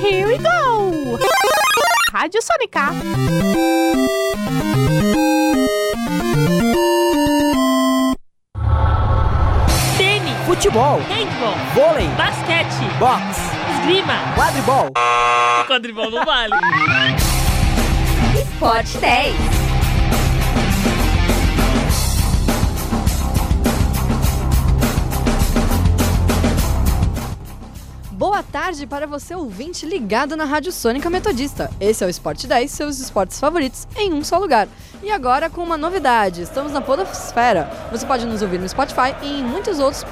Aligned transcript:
Here 0.00 0.26
we 0.26 0.38
go! 0.38 1.18
Rádio 2.12 2.40
Sônica. 2.42 2.92
Tênis, 9.96 10.36
Futebol, 10.46 11.00
handball, 11.08 11.56
vôlei, 11.74 12.06
basquete, 12.16 12.84
boxe, 12.98 13.40
esgrima. 13.78 14.14
quadribol. 14.34 14.88
O 15.60 15.64
quadribol 15.66 16.10
não 16.10 16.24
vale. 16.24 16.54
Sport 18.34 18.86
10. 19.00 19.61
Boa 28.32 28.42
tarde 28.42 28.86
para 28.86 29.06
você 29.06 29.34
ouvinte 29.34 29.84
ligado 29.84 30.34
na 30.38 30.46
Rádio 30.46 30.72
Sônica 30.72 31.10
Metodista. 31.10 31.70
Esse 31.78 32.02
é 32.02 32.06
o 32.06 32.08
Esporte 32.08 32.46
10, 32.46 32.70
seus 32.70 32.98
esportes 32.98 33.38
favoritos 33.38 33.86
em 33.94 34.10
um 34.10 34.24
só 34.24 34.38
lugar. 34.38 34.66
E 35.02 35.10
agora 35.10 35.50
com 35.50 35.62
uma 35.62 35.76
novidade, 35.76 36.40
estamos 36.40 36.72
na 36.72 36.80
Podosfera. 36.80 37.70
Você 37.90 38.06
pode 38.06 38.24
nos 38.24 38.40
ouvir 38.40 38.58
no 38.58 38.66
Spotify 38.66 39.14
e 39.20 39.40
em 39.40 39.44
muitos 39.44 39.78
outros 39.78 40.06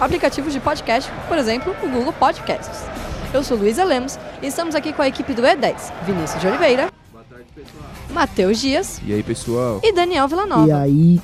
aplicativos 0.00 0.52
de 0.52 0.58
podcast, 0.58 1.08
por 1.28 1.38
exemplo, 1.38 1.72
o 1.80 1.88
Google 1.88 2.12
Podcasts. 2.12 2.80
Eu 3.32 3.44
sou 3.44 3.56
Luísa 3.56 3.84
Lemos 3.84 4.18
e 4.42 4.48
estamos 4.48 4.74
aqui 4.74 4.92
com 4.92 5.02
a 5.02 5.06
equipe 5.06 5.32
do 5.32 5.42
E10, 5.42 5.92
Vinícius 6.04 6.40
de 6.40 6.48
Oliveira, 6.48 6.90
Matheus 8.10 8.58
Dias 8.58 9.00
E 9.06 9.14
aí, 9.14 9.22
pessoal? 9.22 9.78
e 9.84 9.92
Daniel 9.92 10.26
Villanova. 10.26 10.66
E 10.66 10.72
aí, 10.72 11.20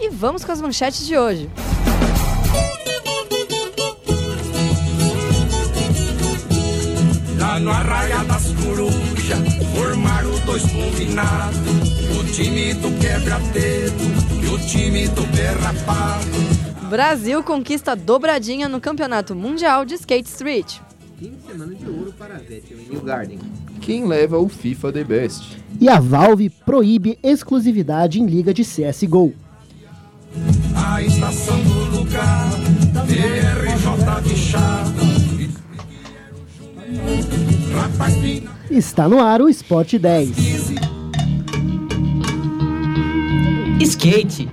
E 0.00 0.08
vamos 0.08 0.42
com 0.42 0.52
as 0.52 0.60
manchetes 0.62 1.06
de 1.06 1.18
hoje. 1.18 1.50
Lá 7.56 7.60
no 7.60 7.70
Arraia 7.70 8.22
das 8.24 8.52
Corujas, 8.52 9.54
formaram 9.74 10.28
dois 10.44 10.62
combinados. 10.64 11.56
O 12.20 12.24
time 12.30 12.74
do 12.74 12.90
quebra-dedo 13.00 14.44
e 14.44 14.46
o 14.46 14.58
time 14.58 15.08
do 15.08 15.22
berrapado. 15.34 16.26
Brasil 16.90 17.42
conquista 17.42 17.96
dobradinha 17.96 18.68
no 18.68 18.78
Campeonato 18.78 19.34
Mundial 19.34 19.86
de 19.86 19.94
Skate 19.94 20.28
Street. 20.28 20.80
Fim 21.18 21.30
de 21.30 21.50
semana 21.50 21.74
de 21.74 21.88
ouro 21.88 22.12
para 22.18 22.34
a 22.34 22.38
Vettel 22.38 22.78
em 22.78 22.90
New 22.90 23.00
Garden. 23.00 23.38
Quem 23.80 24.06
leva 24.06 24.36
o 24.38 24.50
FIFA 24.50 24.92
The 24.92 25.04
Best? 25.04 25.56
e 25.80 25.88
a 25.88 25.98
Valve 25.98 26.50
proíbe 26.50 27.18
exclusividade 27.22 28.20
em 28.20 28.26
liga 28.26 28.52
de 28.52 28.64
CSGO. 28.64 29.32
A 30.74 31.00
estação 31.00 31.58
do 31.62 32.00
lugar, 32.00 32.50
DRJ 33.06 34.28
de 34.28 34.36
chapa. 34.36 35.15
Está 38.70 39.08
no 39.08 39.20
ar 39.20 39.40
o 39.40 39.48
Sport 39.48 39.94
10. 39.94 40.30
Skate. 43.80 44.48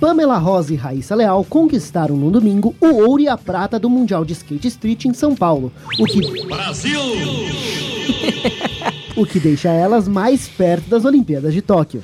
Pamela 0.00 0.38
Rosa 0.38 0.72
e 0.72 0.76
Raíssa 0.76 1.14
Leal 1.14 1.44
conquistaram 1.44 2.16
no 2.16 2.30
domingo 2.30 2.74
o 2.80 2.86
ouro 2.86 3.20
e 3.20 3.28
a 3.28 3.36
prata 3.36 3.78
do 3.78 3.90
Mundial 3.90 4.24
de 4.24 4.32
Skate 4.32 4.68
Street 4.68 5.04
em 5.04 5.12
São 5.12 5.34
Paulo, 5.34 5.70
o 5.98 6.06
que 6.06 6.46
Brasil! 6.46 7.00
o 9.14 9.26
que 9.26 9.38
deixa 9.38 9.68
elas 9.68 10.08
mais 10.08 10.48
perto 10.48 10.88
das 10.88 11.04
Olimpíadas 11.04 11.52
de 11.52 11.60
Tóquio. 11.60 12.02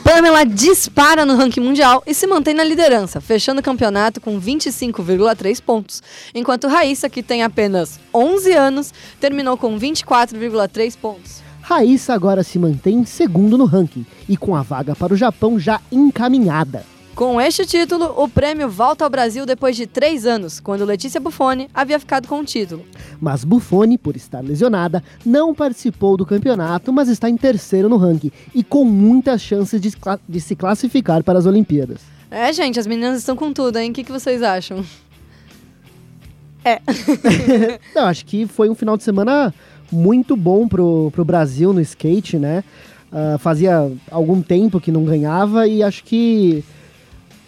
Pamela 0.00 0.44
dispara 0.44 1.26
no 1.26 1.36
ranking 1.36 1.60
mundial 1.60 2.02
e 2.06 2.14
se 2.14 2.26
mantém 2.26 2.54
na 2.54 2.64
liderança, 2.64 3.20
fechando 3.20 3.60
o 3.60 3.64
campeonato 3.64 4.20
com 4.20 4.40
25,3 4.40 5.60
pontos, 5.62 6.02
enquanto 6.34 6.66
Raíssa, 6.66 7.10
que 7.10 7.22
tem 7.22 7.42
apenas 7.42 8.00
11 8.12 8.52
anos, 8.52 8.94
terminou 9.20 9.56
com 9.56 9.78
24,3 9.78 10.96
pontos. 10.96 11.42
Raíssa 11.60 12.14
agora 12.14 12.42
se 12.42 12.58
mantém 12.58 13.04
segundo 13.04 13.56
no 13.58 13.66
ranking 13.66 14.06
e 14.28 14.36
com 14.36 14.56
a 14.56 14.62
vaga 14.62 14.96
para 14.96 15.12
o 15.12 15.16
Japão 15.16 15.58
já 15.58 15.80
encaminhada. 15.92 16.91
Com 17.14 17.40
este 17.40 17.66
título, 17.66 18.14
o 18.16 18.26
prêmio 18.26 18.68
volta 18.70 19.04
ao 19.04 19.10
Brasil 19.10 19.44
depois 19.44 19.76
de 19.76 19.86
três 19.86 20.24
anos, 20.24 20.58
quando 20.58 20.84
Letícia 20.84 21.20
Buffoni 21.20 21.68
havia 21.74 22.00
ficado 22.00 22.26
com 22.26 22.40
o 22.40 22.44
título. 22.44 22.84
Mas 23.20 23.44
Buffoni, 23.44 23.98
por 23.98 24.16
estar 24.16 24.40
lesionada, 24.40 25.02
não 25.24 25.54
participou 25.54 26.16
do 26.16 26.24
campeonato, 26.24 26.92
mas 26.92 27.08
está 27.08 27.28
em 27.28 27.36
terceiro 27.36 27.88
no 27.88 27.96
ranking 27.96 28.32
e 28.54 28.64
com 28.64 28.84
muitas 28.84 29.42
chances 29.42 29.80
de, 29.80 29.92
de 30.28 30.40
se 30.40 30.56
classificar 30.56 31.22
para 31.22 31.38
as 31.38 31.46
Olimpíadas. 31.46 32.00
É, 32.30 32.52
gente, 32.52 32.80
as 32.80 32.86
meninas 32.86 33.18
estão 33.18 33.36
com 33.36 33.52
tudo, 33.52 33.78
hein? 33.78 33.90
O 33.90 33.92
que, 33.92 34.04
que 34.04 34.12
vocês 34.12 34.42
acham? 34.42 34.82
Não, 37.94 38.06
acho 38.06 38.24
que 38.24 38.46
foi 38.46 38.70
um 38.70 38.74
final 38.74 38.96
de 38.96 39.02
semana 39.02 39.52
muito 39.90 40.36
bom 40.36 40.66
pro, 40.66 41.10
pro 41.10 41.24
Brasil 41.24 41.72
no 41.72 41.80
skate, 41.80 42.38
né? 42.38 42.64
Ah, 43.12 43.36
fazia 43.38 43.92
algum 44.10 44.40
tempo 44.40 44.80
que 44.80 44.90
não 44.90 45.04
ganhava 45.04 45.68
e 45.68 45.82
acho 45.82 46.02
que 46.02 46.64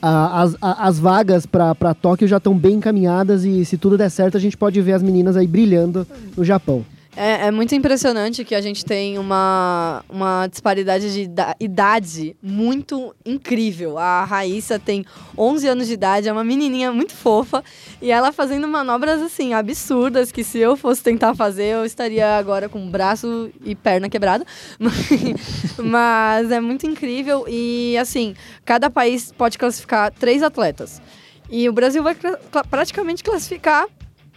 as, 0.05 0.57
as 0.61 0.99
vagas 0.99 1.47
para 1.47 1.95
Tóquio 1.95 2.29
já 2.29 2.37
estão 2.37 2.57
bem 2.57 2.75
encaminhadas 2.75 3.45
e 3.45 3.65
se 3.65 3.79
tudo 3.79 3.97
der 3.97 4.11
certo 4.11 4.37
a 4.37 4.41
gente 4.41 4.57
pode 4.57 4.81
ver 4.83 4.93
as 4.93 5.03
meninas 5.03 5.37
aí 5.37 5.47
brilhando 5.47 6.07
no 6.37 6.45
Japão. 6.45 6.85
É, 7.17 7.47
é 7.47 7.51
muito 7.53 7.73
impressionante 7.77 8.45
que 8.45 8.57
a 8.57 8.61
gente 8.61 8.85
tem 8.85 9.19
uma, 9.19 10.05
uma 10.09 10.49
disparidade 10.49 11.13
de 11.13 11.21
ida- 11.23 11.55
idade 11.61 12.37
muito 12.43 13.15
incrível. 13.25 13.97
A 13.99 14.25
Raíssa 14.25 14.81
tem 14.81 15.05
11 15.39 15.69
anos 15.69 15.87
de 15.87 15.93
idade, 15.93 16.29
é 16.29 16.33
uma 16.33 16.43
menininha 16.43 16.91
muito 16.91 17.13
fofa 17.13 17.63
e 18.03 18.11
ela 18.11 18.33
fazendo 18.33 18.67
manobras 18.67 19.23
assim 19.23 19.55
absurdas 19.55 20.33
que 20.33 20.43
se 20.43 20.59
eu 20.59 20.77
fosse 20.77 21.05
tentar 21.05 21.37
fazer 21.37 21.67
eu 21.75 21.85
estaria 21.85 22.37
agora 22.37 22.69
com 22.69 22.91
braço 22.91 23.49
e 23.65 23.77
perna 23.77 24.09
quebrada. 24.09 24.45
Mas 25.79 26.51
é 26.51 26.61
muito 26.61 26.85
incrível 26.85 27.45
e 27.49 27.97
assim, 27.97 28.35
cada 28.65 28.91
país 28.91 29.31
pode 29.31 29.57
classificar 29.57 30.11
três 30.13 30.43
atletas. 30.43 31.01
E 31.49 31.69
o 31.69 31.73
Brasil 31.73 32.03
vai 32.03 32.15
cla- 32.17 32.65
praticamente 32.69 33.23
classificar 33.23 33.87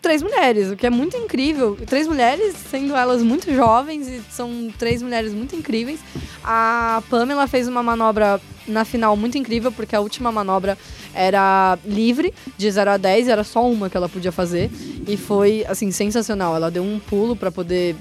três 0.02 0.22
mulheres, 0.22 0.72
o 0.72 0.76
que 0.76 0.86
é 0.86 0.90
muito 0.90 1.18
incrível. 1.18 1.78
Três 1.86 2.08
mulheres, 2.08 2.56
sendo 2.70 2.96
elas 2.96 3.22
muito 3.22 3.54
jovens, 3.54 4.08
e 4.08 4.22
são 4.32 4.72
três 4.78 5.02
mulheres 5.02 5.34
muito 5.34 5.56
incríveis. 5.56 6.00
A 6.44 7.02
Pamela 7.10 7.48
fez 7.48 7.68
uma 7.68 7.84
manobra 7.84 8.40
na 8.68 8.86
final 8.86 9.16
muito 9.16 9.38
incrível, 9.38 9.72
porque 9.72 9.96
a 9.96 10.00
última 10.00 10.32
manobra 10.32 10.78
era 11.14 11.78
livre, 11.86 12.34
de 12.58 12.70
0 12.70 12.92
a 12.92 12.98
10, 12.98 13.28
era 13.28 13.44
só 13.44 13.68
uma 13.68 13.90
que 13.90 13.98
ela 13.98 14.10
podia 14.10 14.32
fazer. 14.32 14.70
E 15.08 15.18
foi, 15.18 15.66
assim, 15.68 15.92
sensacional. 15.92 16.56
Ela 16.56 16.70
deu 16.70 16.84
um 16.84 17.00
pulo 17.00 17.36
para 17.36 17.52
poder. 17.52 17.96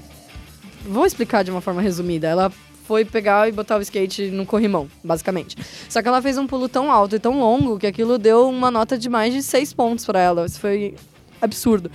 Vou 0.85 1.05
explicar 1.05 1.43
de 1.43 1.51
uma 1.51 1.61
forma 1.61 1.81
resumida. 1.81 2.27
Ela 2.27 2.51
foi 2.85 3.03
pegar 3.03 3.49
e 3.49 3.51
botar 3.51 3.77
o 3.77 3.81
skate 3.81 4.29
no 4.29 4.45
corrimão, 4.45 4.87
basicamente. 5.03 5.57
Só 5.89 6.01
que 6.01 6.07
ela 6.07 6.21
fez 6.21 6.37
um 6.37 6.47
pulo 6.47 6.69
tão 6.69 6.89
alto 6.89 7.17
e 7.17 7.19
tão 7.19 7.37
longo 7.37 7.77
que 7.77 7.85
aquilo 7.85 8.17
deu 8.17 8.47
uma 8.47 8.71
nota 8.71 8.97
de 8.97 9.09
mais 9.09 9.33
de 9.33 9.43
6 9.43 9.73
pontos 9.73 10.05
para 10.05 10.21
ela. 10.21 10.45
Isso 10.45 10.59
foi 10.59 10.95
absurdo. 11.41 11.91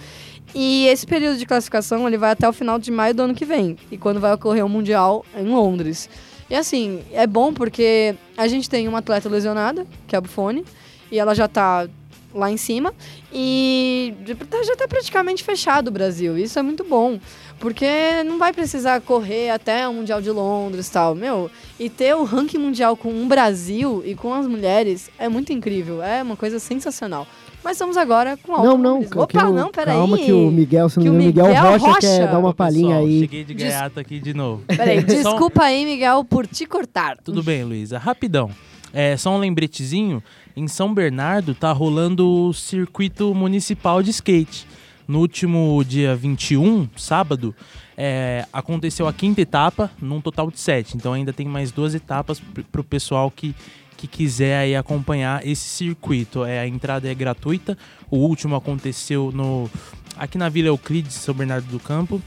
E 0.55 0.87
esse 0.89 1.07
período 1.07 1.39
de 1.39 1.47
classificação 1.47 2.07
ele 2.07 2.19
vai 2.19 2.31
até 2.33 2.49
o 2.49 2.53
final 2.53 2.79
de 2.79 2.91
maio 2.91 3.15
do 3.15 3.23
ano 3.23 3.35
que 3.35 3.45
vem. 3.45 3.77
E 3.91 3.97
quando 3.97 4.21
vai 4.21 4.33
ocorrer 4.33 4.65
o 4.65 4.69
Mundial 4.69 5.25
em 5.37 5.47
Londres. 5.47 6.09
E 6.51 6.55
assim, 6.55 7.03
é 7.13 7.27
bom 7.27 7.53
porque 7.53 8.15
a 8.37 8.47
gente 8.47 8.69
tem 8.69 8.87
uma 8.87 8.99
atleta 8.99 9.29
lesionada, 9.29 9.87
que 10.07 10.15
é 10.15 10.19
a 10.19 10.21
Buffoni, 10.21 10.65
e 11.11 11.19
ela 11.19 11.35
já 11.35 11.49
tá 11.49 11.89
lá 12.35 12.51
em 12.51 12.59
cima. 12.59 12.93
E 13.33 14.15
tá- 14.51 14.63
já 14.63 14.77
tá 14.77 14.87
praticamente 14.87 15.43
fechado 15.43 15.89
o 15.89 15.91
Brasil. 15.91 16.37
Isso 16.37 16.59
é 16.59 16.63
muito 16.63 16.85
bom. 16.85 17.19
Porque 17.59 17.87
não 18.27 18.39
vai 18.39 18.53
precisar 18.53 19.01
correr 19.01 19.49
até 19.51 19.89
o 19.89 19.95
Mundial 19.95 20.21
de 20.21 20.31
Londres 20.31 20.89
e 20.89 20.93
tal. 20.93 21.15
Meu, 21.15 21.51
e 21.79 21.89
ter 21.89 22.15
o 22.15 22.25
ranking 22.25 22.59
mundial 22.59 22.97
com 22.97 23.09
um 23.11 23.29
Brasil 23.29 24.03
e 24.05 24.15
com 24.15 24.35
as 24.35 24.47
mulheres 24.47 25.09
é 25.19 25.29
muito 25.29 25.53
incrível. 25.53 26.03
É 26.03 26.23
uma 26.23 26.37
coisa 26.37 26.59
sensacional. 26.59 27.27
Mas 27.65 27.73
estamos 27.77 27.97
agora 27.97 28.37
com 28.37 28.53
Não, 28.63 28.77
não, 28.77 29.01
Opa, 29.17 29.47
o- 29.49 29.53
não, 29.53 29.71
peraí. 29.71 29.95
calma 29.97 30.19
que 30.19 30.33
o 30.33 30.51
Miguel, 30.51 30.89
se 30.89 30.97
não 30.99 31.05
Que 31.05 31.11
o 31.11 31.13
Miguel, 31.13 31.47
Miguel 31.47 31.63
Rocha, 31.63 31.87
Rocha. 31.87 32.01
quer 32.01 32.29
dar 32.31 32.39
uma 32.39 32.53
palhinha 32.53 32.97
aí. 32.99 33.21
Cheguei 33.21 33.45
de 33.45 33.55
gaiato 33.55 34.01
aqui 34.01 34.19
de 34.19 34.35
novo. 34.35 34.63
Peraí, 34.67 35.03
desculpa 35.05 35.63
aí, 35.65 35.85
Miguel, 35.85 36.25
por 36.25 36.47
te 36.47 36.67
cortar. 36.67 37.17
Tudo 37.19 37.43
bem, 37.43 37.63
Luísa. 37.65 37.99
Rapidão. 37.99 38.51
É, 38.93 39.17
só 39.17 39.31
um 39.31 39.39
lembretezinho. 39.39 40.23
Em 40.57 40.67
São 40.69 40.93
Bernardo 40.93 41.55
tá 41.55 41.73
rolando 41.73 42.29
o 42.29 42.53
circuito 42.53 43.35
municipal 43.35 44.03
de 44.03 44.11
skate. 44.11 44.67
No 45.09 45.19
último 45.21 45.83
dia 45.87 46.15
21, 46.15 46.89
sábado, 46.97 47.55
é, 47.97 48.45
aconteceu 48.53 49.07
a 49.09 49.13
quinta 49.13 49.41
etapa, 49.41 49.91
num 50.01 50.21
total 50.21 50.51
de 50.51 50.61
sete. 50.61 50.97
Então 50.97 51.13
ainda 51.13 51.33
tem 51.33 51.47
mais 51.47 51.71
duas 51.73 51.95
etapas 51.95 52.39
pr- 52.39 52.63
pro 52.71 52.85
pessoal 52.85 53.31
que, 53.31 53.55
que 54.03 54.09
quiser 54.09 54.59
aí 54.59 54.75
acompanhar 54.75 55.47
esse 55.47 55.63
circuito. 55.69 56.45
É, 56.45 56.59
a 56.61 56.67
entrada 56.67 57.09
é 57.09 57.15
gratuita. 57.15 57.79
O 58.11 58.17
último 58.17 58.57
aconteceu 58.57 59.31
no 59.33 59.71
aqui 60.17 60.37
na 60.37 60.49
Vila 60.49 60.69
Euclides, 60.69 61.15
São 61.15 61.33
Bernardo 61.35 61.67
do 61.69 61.79
Campo. 61.79 62.21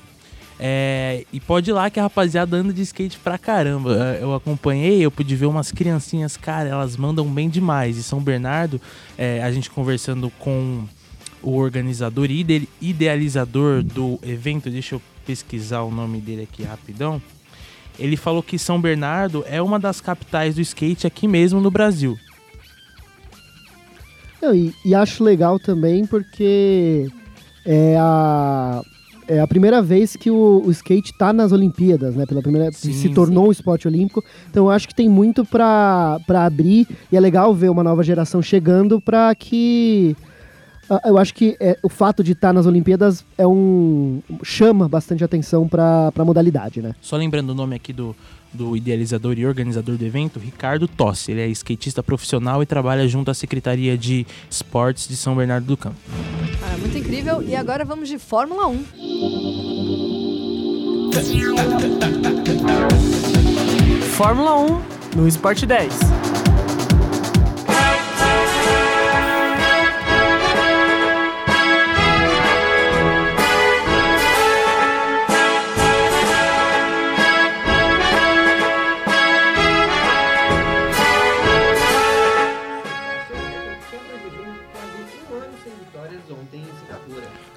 É, 0.57 1.25
e 1.33 1.39
pode 1.41 1.69
ir 1.69 1.73
lá 1.73 1.89
que 1.89 1.99
a 1.99 2.03
rapaziada 2.03 2.55
anda 2.55 2.71
de 2.71 2.81
skate 2.81 3.19
pra 3.19 3.37
caramba. 3.37 4.15
É, 4.17 4.23
Eu 4.23 4.33
acompanhei, 4.33 5.01
eu 5.01 5.11
pude 5.11 5.35
ver 5.35 5.47
umas 5.47 5.69
criancinhas, 5.69 6.37
cara, 6.37 6.69
elas 6.69 6.95
mandam 6.95 7.25
bem 7.27 7.49
demais. 7.49 7.97
E 7.97 8.03
São 8.03 8.21
Bernardo, 8.21 8.79
é, 9.17 9.43
a 9.43 9.51
gente 9.51 9.69
conversando 9.69 10.29
com 10.39 10.85
o 11.43 11.57
organizador 11.57 12.31
e 12.31 12.39
ide- 12.39 12.69
idealizador 12.81 13.83
do 13.83 14.17
evento, 14.23 14.69
deixa 14.69 14.95
eu 14.95 15.01
pesquisar 15.25 15.81
o 15.81 15.91
nome 15.91 16.19
dele 16.21 16.43
aqui 16.43 16.63
rapidão. 16.63 17.21
Ele 17.97 18.17
falou 18.17 18.43
que 18.43 18.59
São 18.59 18.79
Bernardo 18.79 19.43
é 19.47 19.61
uma 19.61 19.79
das 19.79 20.01
capitais 20.01 20.55
do 20.55 20.61
skate 20.61 21.07
aqui 21.07 21.27
mesmo 21.27 21.61
no 21.61 21.71
Brasil. 21.71 22.17
Não, 24.41 24.53
e, 24.53 24.73
e 24.85 24.93
acho 24.93 25.23
legal 25.23 25.59
também 25.59 26.05
porque 26.05 27.07
é 27.65 27.95
a, 27.97 28.81
é 29.27 29.39
a 29.39 29.47
primeira 29.47 29.81
vez 29.81 30.15
que 30.15 30.29
o, 30.29 30.61
o 30.63 30.71
skate 30.71 31.17
tá 31.17 31.33
nas 31.33 31.51
Olimpíadas, 31.51 32.15
né? 32.15 32.25
Pela 32.25 32.41
primeira 32.41 32.71
Sim, 32.71 32.93
se 32.93 33.09
tornou 33.09 33.47
um 33.47 33.51
esporte 33.51 33.87
olímpico. 33.87 34.23
Então 34.49 34.65
eu 34.65 34.69
acho 34.69 34.87
que 34.87 34.93
tem 34.93 35.09
muito 35.09 35.43
pra 35.43 36.19
abrir 36.29 36.87
e 37.11 37.17
é 37.17 37.19
legal 37.19 37.53
ver 37.53 37.69
uma 37.69 37.83
nova 37.83 38.03
geração 38.03 38.41
chegando 38.41 39.01
pra 39.01 39.33
que. 39.33 40.15
Ah, 40.89 41.01
Eu 41.05 41.17
acho 41.17 41.33
que 41.33 41.55
é, 41.59 41.77
o 41.81 41.89
fato 41.89 42.23
de 42.23 42.33
estar 42.33 42.53
nas 42.53 42.65
Olimpíadas 42.65 43.25
é 43.37 43.45
um 43.45 44.21
chama 44.43 44.87
bastante 44.87 45.23
atenção 45.23 45.67
pra, 45.67 46.11
pra 46.11 46.25
modalidade, 46.25 46.81
né? 46.81 46.93
Só 47.01 47.15
lembrando 47.15 47.49
o 47.49 47.55
nome 47.55 47.75
aqui 47.75 47.93
do, 47.93 48.15
do 48.53 48.75
idealizador 48.75 49.37
e 49.37 49.45
organizador 49.45 49.97
do 49.97 50.05
evento, 50.05 50.39
Ricardo 50.39 50.87
Tossi. 50.87 51.31
Ele 51.31 51.41
é 51.41 51.47
skatista 51.49 52.01
profissional 52.01 52.63
e 52.63 52.65
trabalha 52.65 53.07
junto 53.07 53.29
à 53.29 53.33
Secretaria 53.33 53.97
de 53.97 54.25
Esportes 54.49 55.07
de 55.07 55.15
São 55.15 55.35
Bernardo 55.35 55.65
do 55.65 55.77
Campo. 55.77 55.97
Cara, 56.59 56.77
muito 56.77 56.97
incrível. 56.97 57.43
E 57.43 57.55
agora 57.55 57.85
vamos 57.85 58.09
de 58.09 58.17
Fórmula 58.17 58.67
1. 58.67 58.85
Fórmula 64.15 64.57
1 64.59 64.81
no 65.15 65.27
Sport 65.27 65.65
10. 65.65 66.14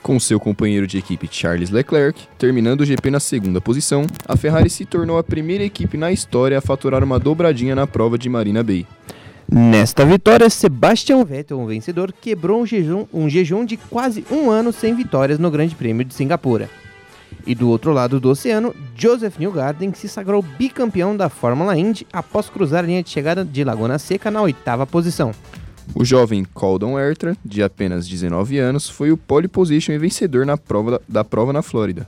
Com 0.08 0.18
seu 0.18 0.40
companheiro 0.40 0.86
de 0.86 0.96
equipe 0.96 1.28
Charles 1.30 1.68
Leclerc, 1.68 2.18
terminando 2.38 2.80
o 2.80 2.84
GP 2.86 3.10
na 3.10 3.20
segunda 3.20 3.60
posição, 3.60 4.06
a 4.26 4.38
Ferrari 4.38 4.70
se 4.70 4.86
tornou 4.86 5.18
a 5.18 5.22
primeira 5.22 5.62
equipe 5.62 5.98
na 5.98 6.10
história 6.10 6.56
a 6.56 6.62
faturar 6.62 7.04
uma 7.04 7.18
dobradinha 7.18 7.74
na 7.74 7.86
prova 7.86 8.16
de 8.16 8.26
Marina 8.26 8.62
Bay. 8.62 8.86
Nesta 9.52 10.06
vitória, 10.06 10.48
Sebastian 10.48 11.22
Vettel, 11.26 11.60
o 11.60 11.66
vencedor, 11.66 12.10
quebrou 12.10 12.62
um 12.62 12.64
jejum, 12.64 13.04
um 13.12 13.28
jejum 13.28 13.66
de 13.66 13.76
quase 13.76 14.24
um 14.30 14.50
ano 14.50 14.72
sem 14.72 14.94
vitórias 14.94 15.38
no 15.38 15.50
Grande 15.50 15.74
Prêmio 15.74 16.06
de 16.06 16.14
Singapura. 16.14 16.70
E 17.46 17.54
do 17.54 17.68
outro 17.68 17.92
lado 17.92 18.18
do 18.18 18.30
oceano, 18.30 18.74
Joseph 18.96 19.38
Newgarden 19.38 19.92
se 19.92 20.08
sagrou 20.08 20.40
bicampeão 20.40 21.14
da 21.14 21.28
Fórmula 21.28 21.76
Indy 21.76 22.06
após 22.10 22.48
cruzar 22.48 22.82
a 22.82 22.86
linha 22.86 23.02
de 23.02 23.10
chegada 23.10 23.44
de 23.44 23.62
Laguna 23.62 23.98
Seca 23.98 24.30
na 24.30 24.40
oitava 24.40 24.86
posição. 24.86 25.34
O 25.94 26.04
jovem 26.04 26.44
Colton 26.44 26.98
Herta, 26.98 27.36
de 27.44 27.62
apenas 27.62 28.06
19 28.06 28.58
anos, 28.58 28.88
foi 28.88 29.10
o 29.10 29.16
pole 29.16 29.48
position 29.48 29.92
e 29.92 29.98
vencedor 29.98 30.46
na 30.46 30.56
prova 30.56 30.92
da, 30.92 31.00
da 31.08 31.24
prova 31.24 31.52
na 31.52 31.62
Flórida. 31.62 32.06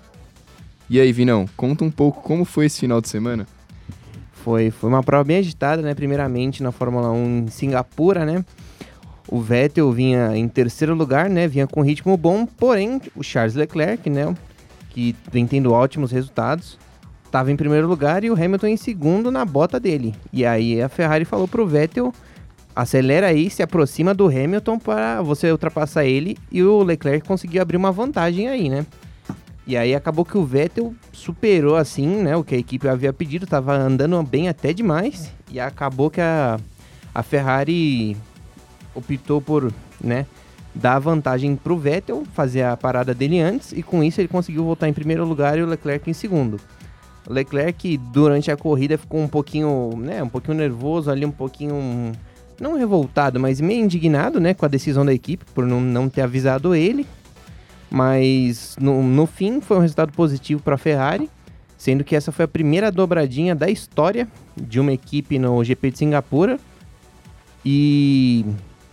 E 0.88 1.00
aí, 1.00 1.12
Vinão, 1.12 1.48
conta 1.56 1.84
um 1.84 1.90
pouco 1.90 2.22
como 2.22 2.44
foi 2.44 2.66
esse 2.66 2.80
final 2.80 3.00
de 3.00 3.08
semana? 3.08 3.46
Foi, 4.32 4.70
foi 4.70 4.88
uma 4.88 5.02
prova 5.02 5.24
bem 5.24 5.38
agitada, 5.38 5.82
né? 5.82 5.94
Primeiramente 5.94 6.62
na 6.62 6.72
Fórmula 6.72 7.10
1 7.10 7.38
em 7.38 7.48
Singapura, 7.48 8.24
né? 8.24 8.44
O 9.28 9.40
Vettel 9.40 9.92
vinha 9.92 10.36
em 10.36 10.48
terceiro 10.48 10.94
lugar, 10.94 11.28
né? 11.30 11.46
Vinha 11.46 11.66
com 11.66 11.82
ritmo 11.82 12.16
bom, 12.16 12.46
porém 12.46 13.00
o 13.14 13.22
Charles 13.22 13.54
Leclerc, 13.54 14.08
né? 14.10 14.34
Que 14.90 15.14
vem 15.30 15.46
tendo 15.46 15.72
ótimos 15.72 16.10
resultados, 16.10 16.78
estava 17.24 17.52
em 17.52 17.56
primeiro 17.56 17.86
lugar 17.86 18.24
e 18.24 18.30
o 18.30 18.34
Hamilton 18.34 18.66
em 18.66 18.76
segundo 18.76 19.30
na 19.30 19.44
bota 19.44 19.78
dele. 19.78 20.14
E 20.32 20.44
aí 20.44 20.82
a 20.82 20.88
Ferrari 20.88 21.24
falou 21.24 21.46
pro 21.46 21.66
Vettel 21.66 22.12
acelera 22.74 23.26
aí, 23.26 23.50
se 23.50 23.62
aproxima 23.62 24.14
do 24.14 24.26
Hamilton 24.26 24.78
para 24.78 25.22
você 25.22 25.50
ultrapassar 25.50 26.04
ele 26.04 26.36
e 26.50 26.62
o 26.62 26.82
Leclerc 26.82 27.26
conseguiu 27.26 27.62
abrir 27.62 27.76
uma 27.76 27.92
vantagem 27.92 28.48
aí, 28.48 28.68
né? 28.68 28.86
E 29.66 29.76
aí 29.76 29.94
acabou 29.94 30.24
que 30.24 30.36
o 30.36 30.44
Vettel 30.44 30.94
superou 31.12 31.76
assim, 31.76 32.06
né, 32.06 32.36
o 32.36 32.42
que 32.42 32.54
a 32.54 32.58
equipe 32.58 32.88
havia 32.88 33.12
pedido, 33.12 33.46
tava 33.46 33.76
andando 33.76 34.20
bem 34.22 34.48
até 34.48 34.72
demais 34.72 35.30
e 35.50 35.60
acabou 35.60 36.10
que 36.10 36.20
a, 36.20 36.58
a 37.14 37.22
Ferrari 37.22 38.16
optou 38.94 39.40
por, 39.40 39.72
né, 40.02 40.26
dar 40.74 40.98
vantagem 40.98 41.54
pro 41.54 41.76
Vettel, 41.76 42.24
fazer 42.32 42.62
a 42.62 42.76
parada 42.76 43.14
dele 43.14 43.38
antes 43.40 43.72
e 43.72 43.82
com 43.82 44.02
isso 44.02 44.20
ele 44.20 44.28
conseguiu 44.28 44.64
voltar 44.64 44.88
em 44.88 44.92
primeiro 44.92 45.24
lugar 45.24 45.58
e 45.58 45.62
o 45.62 45.66
Leclerc 45.66 46.08
em 46.10 46.14
segundo. 46.14 46.58
O 47.28 47.32
Leclerc 47.32 47.96
durante 47.96 48.50
a 48.50 48.56
corrida 48.56 48.98
ficou 48.98 49.20
um 49.20 49.28
pouquinho, 49.28 49.92
né, 49.98 50.22
um 50.22 50.28
pouquinho 50.28 50.56
nervoso 50.56 51.10
ali, 51.10 51.24
um 51.24 51.30
pouquinho 51.30 52.12
não 52.60 52.76
revoltado, 52.76 53.40
mas 53.40 53.60
meio 53.60 53.84
indignado, 53.84 54.38
né, 54.38 54.54
com 54.54 54.64
a 54.64 54.68
decisão 54.68 55.04
da 55.04 55.12
equipe 55.12 55.44
por 55.54 55.66
não, 55.66 55.80
não 55.80 56.08
ter 56.08 56.20
avisado 56.20 56.74
ele. 56.74 57.06
Mas 57.90 58.76
no, 58.80 59.02
no 59.02 59.26
fim 59.26 59.60
foi 59.60 59.78
um 59.78 59.80
resultado 59.80 60.12
positivo 60.12 60.62
para 60.62 60.76
a 60.76 60.78
Ferrari, 60.78 61.28
sendo 61.76 62.04
que 62.04 62.14
essa 62.14 62.30
foi 62.30 62.44
a 62.44 62.48
primeira 62.48 62.92
dobradinha 62.92 63.54
da 63.54 63.68
história 63.68 64.28
de 64.56 64.78
uma 64.78 64.92
equipe 64.92 65.38
no 65.38 65.64
GP 65.64 65.90
de 65.90 65.98
Singapura. 65.98 66.60
E 67.64 68.44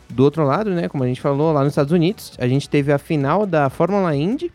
do 0.09 0.23
outro 0.23 0.43
lado, 0.43 0.71
né, 0.71 0.87
como 0.87 1.03
a 1.03 1.07
gente 1.07 1.21
falou 1.21 1.51
lá 1.51 1.63
nos 1.63 1.73
Estados 1.73 1.91
Unidos, 1.91 2.33
a 2.39 2.47
gente 2.47 2.69
teve 2.69 2.91
a 2.91 2.97
final 2.97 3.45
da 3.45 3.69
Fórmula 3.69 4.15
Indy 4.15 4.51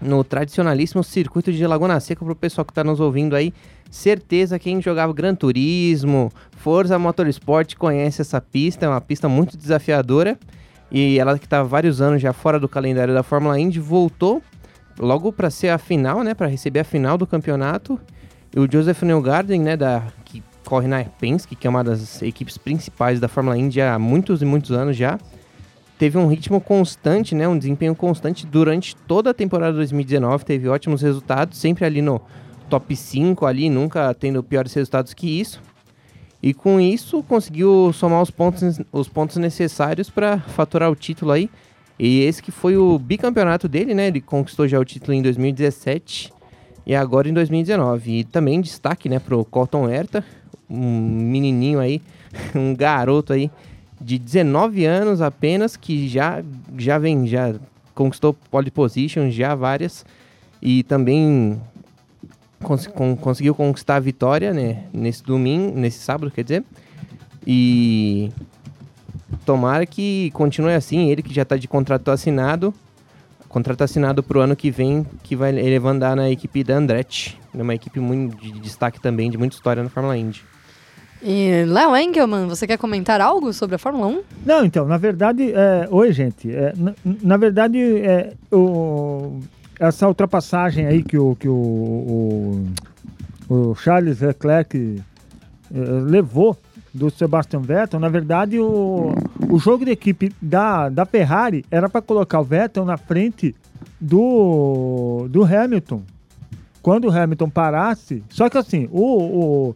no 0.00 0.24
tradicionalíssimo 0.24 1.04
circuito 1.04 1.52
de 1.52 1.66
Laguna 1.66 2.00
Seca 2.00 2.24
para 2.24 2.32
o 2.32 2.36
pessoal 2.36 2.64
que 2.64 2.72
está 2.72 2.82
nos 2.82 3.00
ouvindo 3.00 3.36
aí. 3.36 3.52
Certeza 3.90 4.58
quem 4.58 4.80
jogava 4.80 5.12
Gran 5.12 5.34
Turismo, 5.34 6.32
Forza 6.56 6.98
Motorsport 6.98 7.76
conhece 7.76 8.22
essa 8.22 8.40
pista, 8.40 8.86
é 8.86 8.88
uma 8.88 9.00
pista 9.00 9.28
muito 9.28 9.56
desafiadora. 9.56 10.38
E 10.90 11.18
ela 11.18 11.38
que 11.38 11.44
está 11.44 11.62
vários 11.62 12.00
anos 12.00 12.20
já 12.20 12.32
fora 12.32 12.58
do 12.58 12.68
calendário 12.68 13.14
da 13.14 13.22
Fórmula 13.22 13.58
Indy 13.58 13.78
voltou 13.78 14.42
logo 14.98 15.32
para 15.32 15.50
ser 15.50 15.68
a 15.68 15.78
final, 15.78 16.22
né, 16.22 16.34
para 16.34 16.46
receber 16.46 16.80
a 16.80 16.84
final 16.84 17.16
do 17.16 17.26
campeonato. 17.26 17.98
E 18.54 18.58
o 18.58 18.68
Joseph 18.70 19.02
Newgarden, 19.02 19.60
né, 19.60 19.76
da 19.76 20.02
que 20.24 20.42
corre 20.64 20.88
na 20.88 21.02
Penske, 21.04 21.56
que 21.56 21.66
é 21.66 21.70
uma 21.70 21.82
das 21.82 22.20
equipes 22.22 22.58
principais 22.58 23.18
da 23.18 23.28
Fórmula 23.28 23.56
Indy 23.56 23.80
há 23.80 23.98
muitos 23.98 24.42
e 24.42 24.44
muitos 24.44 24.72
anos 24.72 24.96
já, 24.96 25.18
teve 26.00 26.16
um 26.16 26.26
ritmo 26.26 26.62
constante, 26.62 27.34
né, 27.34 27.46
um 27.46 27.58
desempenho 27.58 27.94
constante 27.94 28.46
durante 28.46 28.96
toda 28.96 29.32
a 29.32 29.34
temporada 29.34 29.72
de 29.72 29.76
2019, 29.80 30.46
teve 30.46 30.66
ótimos 30.66 31.02
resultados, 31.02 31.58
sempre 31.58 31.84
ali 31.84 32.00
no 32.00 32.22
top 32.70 32.96
5 32.96 33.44
ali, 33.44 33.68
nunca 33.68 34.14
tendo 34.14 34.42
piores 34.42 34.72
resultados 34.72 35.12
que 35.12 35.38
isso. 35.38 35.60
E 36.42 36.54
com 36.54 36.80
isso 36.80 37.22
conseguiu 37.24 37.92
somar 37.92 38.22
os 38.22 38.30
pontos, 38.30 38.80
os 38.90 39.08
pontos 39.10 39.36
necessários 39.36 40.08
para 40.08 40.38
faturar 40.38 40.90
o 40.90 40.96
título 40.96 41.32
aí. 41.32 41.50
E 41.98 42.22
esse 42.22 42.42
que 42.42 42.50
foi 42.50 42.78
o 42.78 42.98
bicampeonato 42.98 43.68
dele, 43.68 43.92
né? 43.92 44.06
Ele 44.06 44.22
conquistou 44.22 44.66
já 44.66 44.80
o 44.80 44.84
título 44.86 45.12
em 45.12 45.20
2017 45.20 46.32
e 46.86 46.94
agora 46.94 47.28
em 47.28 47.34
2019. 47.34 48.20
E 48.20 48.24
também 48.24 48.58
destaque, 48.62 49.06
né, 49.06 49.18
pro 49.18 49.44
Colton 49.44 49.86
Herta, 49.86 50.24
um 50.66 50.80
menininho 50.80 51.78
aí, 51.78 52.00
um 52.56 52.74
garoto 52.74 53.34
aí 53.34 53.50
de 54.00 54.18
19 54.18 54.84
anos 54.84 55.20
apenas 55.20 55.76
que 55.76 56.08
já 56.08 56.42
já 56.78 56.98
vem 56.98 57.26
já 57.26 57.54
conquistou 57.94 58.34
pole 58.50 58.70
position 58.70 59.30
já 59.30 59.54
várias 59.54 60.04
e 60.62 60.82
também 60.84 61.60
cons 62.62 62.86
con 62.86 63.16
conseguiu 63.16 63.54
conquistar 63.54 63.96
a 63.96 64.00
vitória, 64.00 64.52
né, 64.52 64.84
nesse 64.92 65.22
domingo, 65.22 65.78
nesse 65.78 65.98
sábado, 65.98 66.30
quer 66.30 66.42
dizer. 66.42 66.64
E 67.46 68.30
tomara 69.44 69.86
que 69.86 70.30
continue 70.32 70.74
assim, 70.74 71.10
ele 71.10 71.22
que 71.22 71.32
já 71.32 71.42
está 71.42 71.56
de 71.56 71.66
contrato 71.66 72.10
assinado, 72.10 72.74
contrato 73.48 73.82
assinado 73.82 74.22
para 74.22 74.38
o 74.38 74.40
ano 74.40 74.54
que 74.54 74.70
vem, 74.70 75.06
que 75.22 75.34
vai 75.34 75.58
ele 75.58 75.78
vai 75.78 75.92
andar 75.92 76.14
na 76.14 76.30
equipe 76.30 76.62
da 76.62 76.76
Andretti, 76.76 77.38
uma 77.54 77.74
equipe 77.74 77.98
muito 77.98 78.36
de 78.36 78.52
destaque 78.60 79.00
também, 79.00 79.30
de 79.30 79.38
muita 79.38 79.56
história 79.56 79.82
na 79.82 79.88
Fórmula 79.88 80.16
Indy. 80.16 80.44
E 81.22 81.64
Léo 81.66 81.94
Engelman, 81.96 82.46
você 82.46 82.66
quer 82.66 82.78
comentar 82.78 83.20
algo 83.20 83.52
sobre 83.52 83.76
a 83.76 83.78
Fórmula 83.78 84.06
1? 84.06 84.22
Não, 84.46 84.64
então, 84.64 84.86
na 84.86 84.96
verdade, 84.96 85.52
é, 85.52 85.86
oi, 85.90 86.12
gente. 86.12 86.50
É, 86.50 86.72
na, 86.76 86.94
na 87.04 87.36
verdade, 87.36 87.78
é, 87.78 88.32
o, 88.50 89.40
essa 89.78 90.08
ultrapassagem 90.08 90.86
aí 90.86 91.02
que 91.02 91.18
o, 91.18 91.36
que 91.36 91.48
o, 91.48 91.52
o, 91.54 92.66
o 93.48 93.74
Charles 93.74 94.20
Leclerc 94.20 95.02
é, 95.74 95.78
levou 95.78 96.56
do 96.92 97.10
Sebastian 97.10 97.60
Vettel, 97.60 98.00
na 98.00 98.08
verdade, 98.08 98.58
o, 98.58 99.12
o 99.48 99.58
jogo 99.58 99.84
de 99.84 99.90
equipe 99.90 100.32
da, 100.40 100.88
da 100.88 101.04
Ferrari 101.04 101.64
era 101.70 101.88
para 101.88 102.00
colocar 102.00 102.40
o 102.40 102.44
Vettel 102.44 102.84
na 102.84 102.96
frente 102.96 103.54
do, 104.00 105.26
do 105.28 105.44
Hamilton. 105.44 106.02
quando 106.82 107.04
o 107.04 107.10
Hamilton 107.10 107.50
parasse. 107.50 108.24
Só 108.30 108.48
que 108.48 108.58
assim, 108.58 108.88
o, 108.90 109.04
o, 109.70 109.74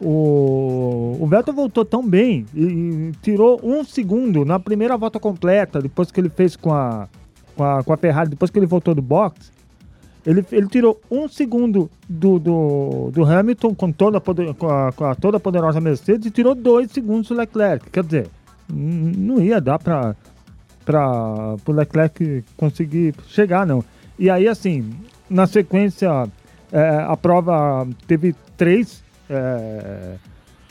o, 0.00 1.16
o 1.20 1.26
Vettel 1.26 1.54
voltou 1.54 1.84
tão 1.84 2.06
bem 2.06 2.46
e, 2.54 2.64
e 2.64 3.12
tirou 3.22 3.60
um 3.62 3.84
segundo 3.84 4.44
na 4.44 4.58
primeira 4.58 4.96
volta 4.96 5.20
completa, 5.20 5.80
depois 5.80 6.10
que 6.10 6.20
ele 6.20 6.30
fez 6.30 6.56
com 6.56 6.72
a, 6.72 7.08
com 7.56 7.64
a, 7.64 7.82
com 7.82 7.92
a 7.92 7.96
Ferrari, 7.96 8.30
depois 8.30 8.50
que 8.50 8.58
ele 8.58 8.66
voltou 8.66 8.94
do 8.94 9.02
box. 9.02 9.52
Ele, 10.24 10.44
ele 10.52 10.68
tirou 10.68 11.00
um 11.10 11.26
segundo 11.28 11.90
do, 12.08 12.38
do, 12.38 13.10
do 13.10 13.24
Hamilton 13.24 13.74
com 13.74 13.90
toda, 13.90 14.20
poder, 14.20 14.54
com, 14.54 14.68
a, 14.68 14.92
com 14.92 15.04
a 15.04 15.14
toda 15.14 15.40
poderosa 15.40 15.80
Mercedes 15.80 16.26
e 16.26 16.30
tirou 16.30 16.54
dois 16.54 16.90
segundos 16.90 17.28
do 17.28 17.34
Leclerc. 17.34 17.88
Quer 17.90 18.04
dizer, 18.04 18.28
não 18.68 19.40
ia 19.40 19.60
dar 19.60 19.78
para 19.78 20.14
para 20.84 21.56
o 21.66 21.72
Leclerc 21.72 22.44
conseguir 22.56 23.14
chegar, 23.28 23.66
não. 23.66 23.84
E 24.18 24.28
aí, 24.28 24.48
assim, 24.48 24.90
na 25.28 25.46
sequência, 25.46 26.28
é, 26.72 27.04
a 27.06 27.16
prova 27.16 27.86
teve 28.06 28.34
três 28.56 29.02
é, 29.30 30.16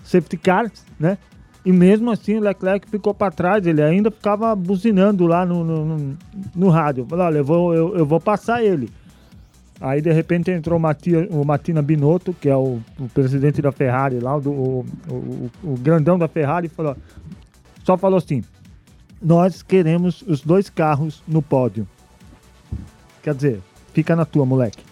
safety 0.04 0.38
cars, 0.38 0.86
né? 1.00 1.18
E 1.66 1.72
mesmo 1.72 2.10
assim 2.12 2.36
o 2.38 2.42
Leclerc 2.42 2.90
ficou 2.90 3.14
para 3.14 3.32
trás, 3.32 3.66
ele 3.68 3.82
ainda 3.82 4.10
ficava 4.10 4.56
buzinando 4.56 5.26
lá 5.28 5.46
no, 5.46 5.64
no, 5.64 6.18
no- 6.56 6.70
rádio. 6.70 7.06
Falou, 7.06 7.26
olha, 7.26 7.38
eu 7.40 7.44
vou, 7.46 7.74
eu, 7.74 7.98
eu 7.98 8.06
vou 8.06 8.20
passar 8.20 8.64
ele. 8.64 8.90
Aí 9.82 10.02
de 10.02 10.12
repente 10.12 10.50
entrou 10.52 10.78
o, 10.78 10.82
Matia, 10.82 11.28
o 11.30 11.46
Matina 11.46 11.82
Binotto, 11.82 12.34
que 12.34 12.50
é 12.50 12.56
o, 12.56 12.80
o 13.00 13.10
presidente 13.14 13.62
da 13.62 13.72
Ferrari 13.72 14.20
lá, 14.20 14.38
do- 14.40 14.52
o, 14.52 14.86
o- 15.10 15.50
o 15.64 15.78
grandão 15.78 16.18
da 16.18 16.28
Ferrari, 16.28 16.68
falou, 16.70 16.96
só 17.84 17.98
falou 17.98 18.18
assim, 18.18 18.44
nós 19.22 19.62
queremos 19.62 20.22
os 20.26 20.42
dois 20.42 20.70
carros 20.70 21.22
no 21.28 21.42
pódio. 21.42 21.88
Quer 23.22 23.36
dizer, 23.36 23.60
fica 23.94 24.16
na 24.16 24.24
tua, 24.26 24.46
moleque. 24.46 24.84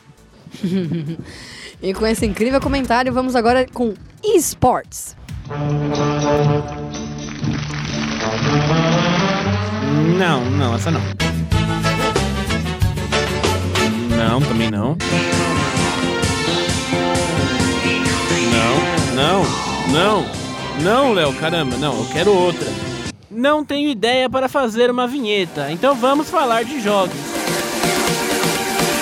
E 1.81 1.93
com 1.93 2.07
esse 2.07 2.25
incrível 2.25 2.59
comentário, 2.59 3.13
vamos 3.13 3.35
agora 3.35 3.65
com 3.71 3.93
esportes. 4.23 5.15
Não, 10.17 10.43
não, 10.51 10.75
essa 10.75 10.89
não. 10.89 11.01
Não, 14.17 14.41
também 14.41 14.71
não. 14.71 14.97
Não, 18.51 19.13
não, 19.13 19.43
não, 19.91 20.25
não, 20.81 21.13
Léo, 21.13 21.33
caramba, 21.33 21.77
não, 21.77 21.93
eu 21.95 22.05
quero 22.11 22.33
outra. 22.33 22.67
Não 23.29 23.63
tenho 23.63 23.89
ideia 23.89 24.27
para 24.27 24.49
fazer 24.49 24.89
uma 24.89 25.07
vinheta, 25.07 25.71
então 25.71 25.93
vamos 25.95 26.27
falar 26.27 26.63
de 26.63 26.81
jogos. 26.81 27.13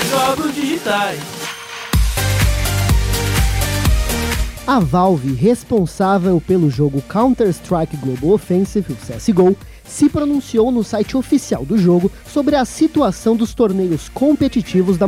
Jogos 0.10 0.54
digitais. 0.54 1.35
A 4.68 4.80
Valve, 4.80 5.32
responsável 5.36 6.42
pelo 6.42 6.72
jogo 6.72 7.00
Counter-Strike 7.04 7.98
Global 7.98 8.32
Offensive, 8.32 8.94
o 8.94 8.96
CSGO, 8.96 9.56
se 9.84 10.10
pronunciou 10.10 10.72
no 10.72 10.84
site 10.84 11.16
oficial 11.16 11.64
do 11.64 11.78
jogo 11.78 12.12
sobre 12.26 12.56
a 12.56 12.66
situação 12.66 13.36
dos 13.36 13.54
torneios 13.54 14.10
competitivos 14.10 14.98
da, 14.98 15.06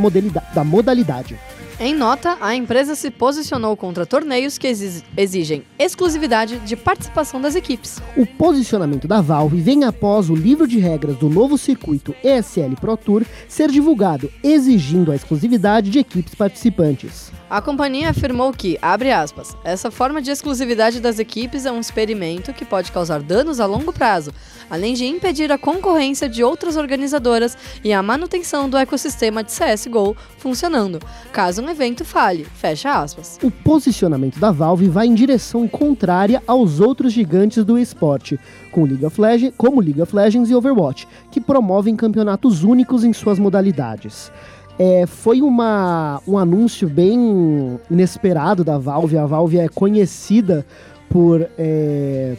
modalidade. 0.64 1.40
Em 1.80 1.94
nota, 1.94 2.38
a 2.42 2.56
empresa 2.56 2.96
se 2.96 3.12
posicionou 3.12 3.78
contra 3.78 4.04
torneios 4.04 4.58
que 4.58 4.66
exi- 4.66 5.04
exigem 5.16 5.64
exclusividade 5.78 6.58
de 6.58 6.76
participação 6.76 7.40
das 7.40 7.54
equipes. 7.54 8.02
O 8.16 8.26
posicionamento 8.26 9.08
da 9.08 9.22
Valve 9.22 9.62
vem 9.62 9.84
após 9.84 10.28
o 10.32 10.36
livro 10.36 10.68
de 10.68 10.80
regras 10.80 11.18
do 11.18 11.30
novo 11.30 11.56
circuito 11.56 12.16
ESL 12.24 12.76
Pro 12.82 12.98
Tour 12.98 13.24
ser 13.48 13.70
divulgado, 13.70 14.32
exigindo 14.44 15.12
a 15.12 15.16
exclusividade 15.16 15.92
de 15.92 16.00
equipes 16.00 16.34
participantes. 16.34 17.32
A 17.48 17.62
companhia 17.62 18.10
afirmou 18.10 18.52
que, 18.52 18.78
abre 18.82 19.12
aspas, 19.12 19.56
essa 19.64 19.90
forma 19.92 20.20
de 20.22 20.32
exclusividade 20.32 21.00
das 21.00 21.20
equipes 21.20 21.66
é 21.66 21.72
um 21.72 21.80
experimento 21.80 22.52
que 22.54 22.66
pode 22.66 22.92
causar 22.92 23.22
danos 23.22 23.60
a 23.60 23.66
longo 23.68 23.94
prazo, 23.94 24.32
além 24.70 24.96
de 24.96 25.06
impedir 25.06 25.50
a 25.52 25.58
concorrência 25.60 26.28
de 26.28 26.44
outras 26.44 26.76
organizadoras 26.76 27.56
e 27.84 27.94
a 27.94 28.02
manutenção 28.04 28.68
do 28.68 28.76
ecossistema 28.78 29.44
de 29.44 29.52
CSGO 29.54 30.18
funcionando, 30.40 31.00
caso 31.32 31.62
evento 31.70 32.04
falhe, 32.06 32.44
fecha 32.46 32.92
aspas. 33.02 33.38
O 33.44 33.50
posicionamento 33.52 34.40
da 34.40 34.52
Valve 34.52 34.88
vai 34.90 35.08
em 35.08 35.14
direção 35.14 35.68
contrária 35.68 36.42
aos 36.48 36.80
outros 36.80 37.14
gigantes 37.14 37.64
do 37.66 37.78
esporte, 37.78 38.40
com 38.72 38.84
League 38.86 39.06
of 39.06 39.20
Legends, 39.20 39.56
como 39.58 39.82
League 39.82 40.02
of 40.02 40.16
Legends 40.16 40.50
e 40.50 40.56
Overwatch, 40.56 41.08
que 41.32 41.40
promovem 41.42 41.96
campeonatos 41.96 42.64
únicos 42.64 43.04
em 43.04 43.14
suas 43.14 43.38
modalidades. 43.40 44.32
É, 44.80 45.06
foi 45.08 45.42
uma, 45.42 46.22
um 46.28 46.38
anúncio 46.38 46.88
bem 46.88 47.80
inesperado 47.90 48.64
da 48.64 48.78
Valve. 48.78 49.18
A 49.18 49.26
Valve 49.26 49.58
é 49.58 49.68
conhecida 49.68 50.66
por, 51.10 51.48
é, 51.58 52.36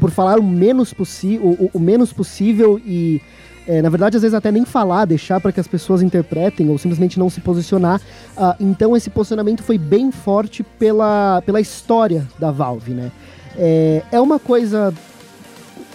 por 0.00 0.10
falar 0.10 0.38
o 0.38 0.42
menos, 0.42 0.92
o- 0.92 1.70
o 1.74 1.78
menos 1.78 2.10
possível 2.12 2.80
e, 2.84 3.20
é, 3.66 3.80
na 3.80 3.88
verdade, 3.88 4.16
às 4.16 4.22
vezes 4.22 4.34
até 4.34 4.50
nem 4.50 4.64
falar, 4.64 5.04
deixar 5.04 5.40
para 5.40 5.52
que 5.52 5.60
as 5.60 5.68
pessoas 5.68 6.02
interpretem 6.02 6.68
ou 6.68 6.78
simplesmente 6.78 7.18
não 7.18 7.30
se 7.30 7.40
posicionar. 7.40 8.00
Ah, 8.36 8.56
então, 8.58 8.96
esse 8.96 9.08
posicionamento 9.10 9.62
foi 9.62 9.78
bem 9.78 10.10
forte 10.10 10.62
pela, 10.62 11.42
pela 11.46 11.60
história 11.60 12.26
da 12.38 12.50
Valve, 12.50 12.92
né? 12.92 13.12
É, 13.56 14.02
é 14.10 14.20
uma 14.20 14.38
coisa 14.38 14.92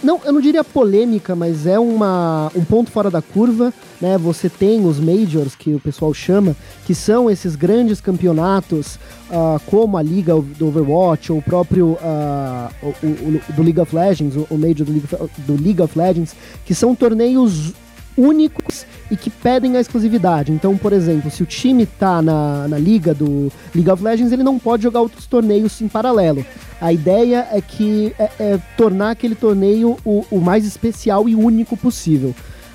não, 0.02 0.20
eu 0.24 0.32
não 0.32 0.40
diria 0.40 0.62
polêmica, 0.62 1.34
mas 1.34 1.66
é 1.66 1.78
uma, 1.78 2.50
um 2.54 2.64
ponto 2.64 2.90
fora 2.90 3.10
da 3.10 3.20
curva, 3.20 3.72
né? 4.00 4.16
Você 4.18 4.48
tem 4.48 4.86
os 4.86 4.98
majors 5.00 5.54
que 5.54 5.74
o 5.74 5.80
pessoal 5.80 6.14
chama, 6.14 6.54
que 6.86 6.94
são 6.94 7.28
esses 7.30 7.56
grandes 7.56 8.00
campeonatos, 8.00 8.98
ah, 9.30 9.60
como 9.66 9.96
a 9.96 10.02
liga 10.02 10.34
do 10.34 10.68
Overwatch 10.68 11.32
ou 11.32 11.38
o 11.38 11.42
próprio 11.42 11.98
ah, 12.02 12.70
o, 12.82 12.86
o- 12.86 13.40
o 13.48 13.52
do 13.54 13.62
League 13.62 13.80
of 13.80 13.94
Legends, 13.94 14.36
o, 14.50 14.56
major 14.56 14.84
do 14.86 14.92
League, 14.92 15.08
do 15.46 15.62
League 15.62 15.82
of 15.82 15.98
Legends, 15.98 16.34
que 16.64 16.74
são 16.74 16.94
torneios 16.94 17.72
únicos 18.16 18.84
e 19.10 19.16
que 19.16 19.30
pedem 19.30 19.76
a 19.76 19.80
exclusividade. 19.80 20.52
Então, 20.52 20.76
por 20.76 20.92
exemplo, 20.92 21.30
se 21.30 21.42
o 21.42 21.46
time 21.46 21.86
tá 21.86 22.20
na, 22.20 22.68
na 22.68 22.78
liga 22.78 23.14
do 23.14 23.50
League 23.74 23.90
of 23.90 24.02
Legends, 24.02 24.32
ele 24.32 24.42
não 24.42 24.58
pode 24.58 24.82
jogar 24.82 25.00
outros 25.00 25.26
torneios 25.26 25.80
em 25.80 25.88
paralelo. 25.88 26.44
A 26.80 26.92
ideia 26.92 27.48
é 27.52 27.60
que 27.60 28.14
é, 28.18 28.30
é 28.38 28.60
tornar 28.76 29.10
aquele 29.10 29.34
torneio 29.34 29.96
o, 30.04 30.24
o 30.30 30.40
mais 30.40 30.64
especial 30.64 31.28
e 31.28 31.34
único 31.34 31.76
possível. 31.76 32.34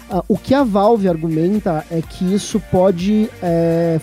Ah, 0.09 0.23
o 0.27 0.37
que 0.37 0.53
a 0.53 0.63
Valve 0.63 1.07
argumenta 1.07 1.83
é 1.89 1.99
que 1.99 2.35
isso 2.35 2.61
pode, 2.71 3.27
é, 3.41 3.99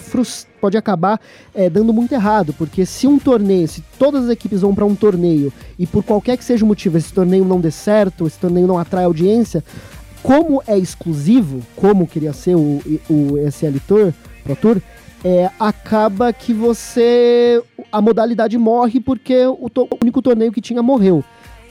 pode 0.61 0.77
acabar 0.77 1.21
é, 1.55 1.71
dando 1.71 1.93
muito 1.93 2.13
errado, 2.13 2.53
porque 2.53 2.85
se 2.85 3.07
um 3.07 3.17
torneio, 3.17 3.69
se 3.69 3.81
todas 3.97 4.25
as 4.25 4.31
equipes 4.31 4.63
vão 4.63 4.75
para 4.75 4.85
um 4.85 4.97
torneio 4.97 5.53
e 5.79 5.87
por 5.87 6.03
qualquer 6.03 6.37
que 6.37 6.45
seja 6.45 6.65
o 6.65 6.69
motivo 6.69 6.99
esse 6.99 7.13
torneio 7.13 7.45
não 7.45 7.61
dê 7.61 7.71
certo, 7.71 8.27
esse 8.27 8.39
torneio 8.39 8.67
não 8.67 8.77
atrai 8.77 9.05
audiência, 9.05 9.63
como 10.23 10.63
é 10.67 10.77
exclusivo, 10.79 11.61
como 11.77 12.07
queria 12.07 12.33
ser 12.33 12.55
o, 12.57 12.81
o 13.09 13.39
ESL 13.39 13.79
Tour, 13.87 14.13
Pro 14.45 14.57
Tour, 14.57 14.77
é, 15.25 15.51
acaba 15.59 16.33
que 16.33 16.53
você. 16.53 17.63
a 17.93 18.01
modalidade 18.01 18.57
morre 18.57 19.01
porque 19.01 19.47
o, 19.47 19.69
to- 19.69 19.89
o 19.91 19.99
único 20.03 20.23
torneio 20.23 20.53
que 20.53 20.61
tinha 20.61 20.83
morreu. 20.83 21.23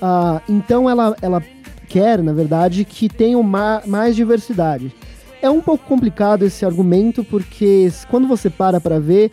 Ah, 0.01 0.41
então 0.47 0.89
ela, 0.89 1.15
ela 1.21 1.43
quer, 1.87 2.21
na 2.21 2.31
verdade, 2.33 2.85
que 2.85 3.09
tenham 3.09 3.41
ma- 3.43 3.81
mais 3.85 4.15
diversidade. 4.15 4.93
É 5.41 5.49
um 5.49 5.61
pouco 5.61 5.85
complicado 5.85 6.43
esse 6.45 6.65
argumento, 6.65 7.23
porque 7.23 7.91
quando 8.09 8.27
você 8.27 8.49
para 8.49 8.79
para 8.79 8.99
ver, 8.99 9.31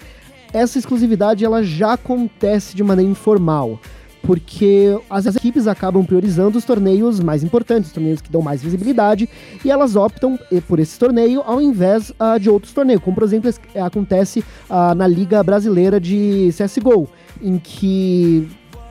essa 0.52 0.78
exclusividade 0.78 1.44
ela 1.44 1.62
já 1.62 1.92
acontece 1.94 2.74
de 2.76 2.82
maneira 2.82 3.10
informal. 3.10 3.78
Porque 4.26 4.98
as 5.08 5.24
equipes 5.26 5.66
acabam 5.66 6.04
priorizando 6.04 6.58
os 6.58 6.64
torneios 6.64 7.20
mais 7.20 7.44
importantes, 7.44 7.88
os 7.88 7.94
torneios 7.94 8.20
que 8.20 8.30
dão 8.30 8.42
mais 8.42 8.62
visibilidade, 8.62 9.28
e 9.64 9.70
elas 9.70 9.94
optam 9.94 10.38
por 10.66 10.80
esse 10.80 10.98
torneio 10.98 11.42
ao 11.46 11.60
invés 11.60 12.12
ah, 12.18 12.36
de 12.36 12.50
outros 12.50 12.72
torneios, 12.72 13.02
como 13.02 13.14
por 13.14 13.24
exemplo 13.24 13.48
eh, 13.74 13.80
acontece 13.80 14.44
ah, 14.68 14.94
na 14.94 15.06
Liga 15.06 15.42
Brasileira 15.42 16.00
de 16.00 16.50
CSGO, 16.52 17.08
em 17.40 17.58
que 17.58 18.48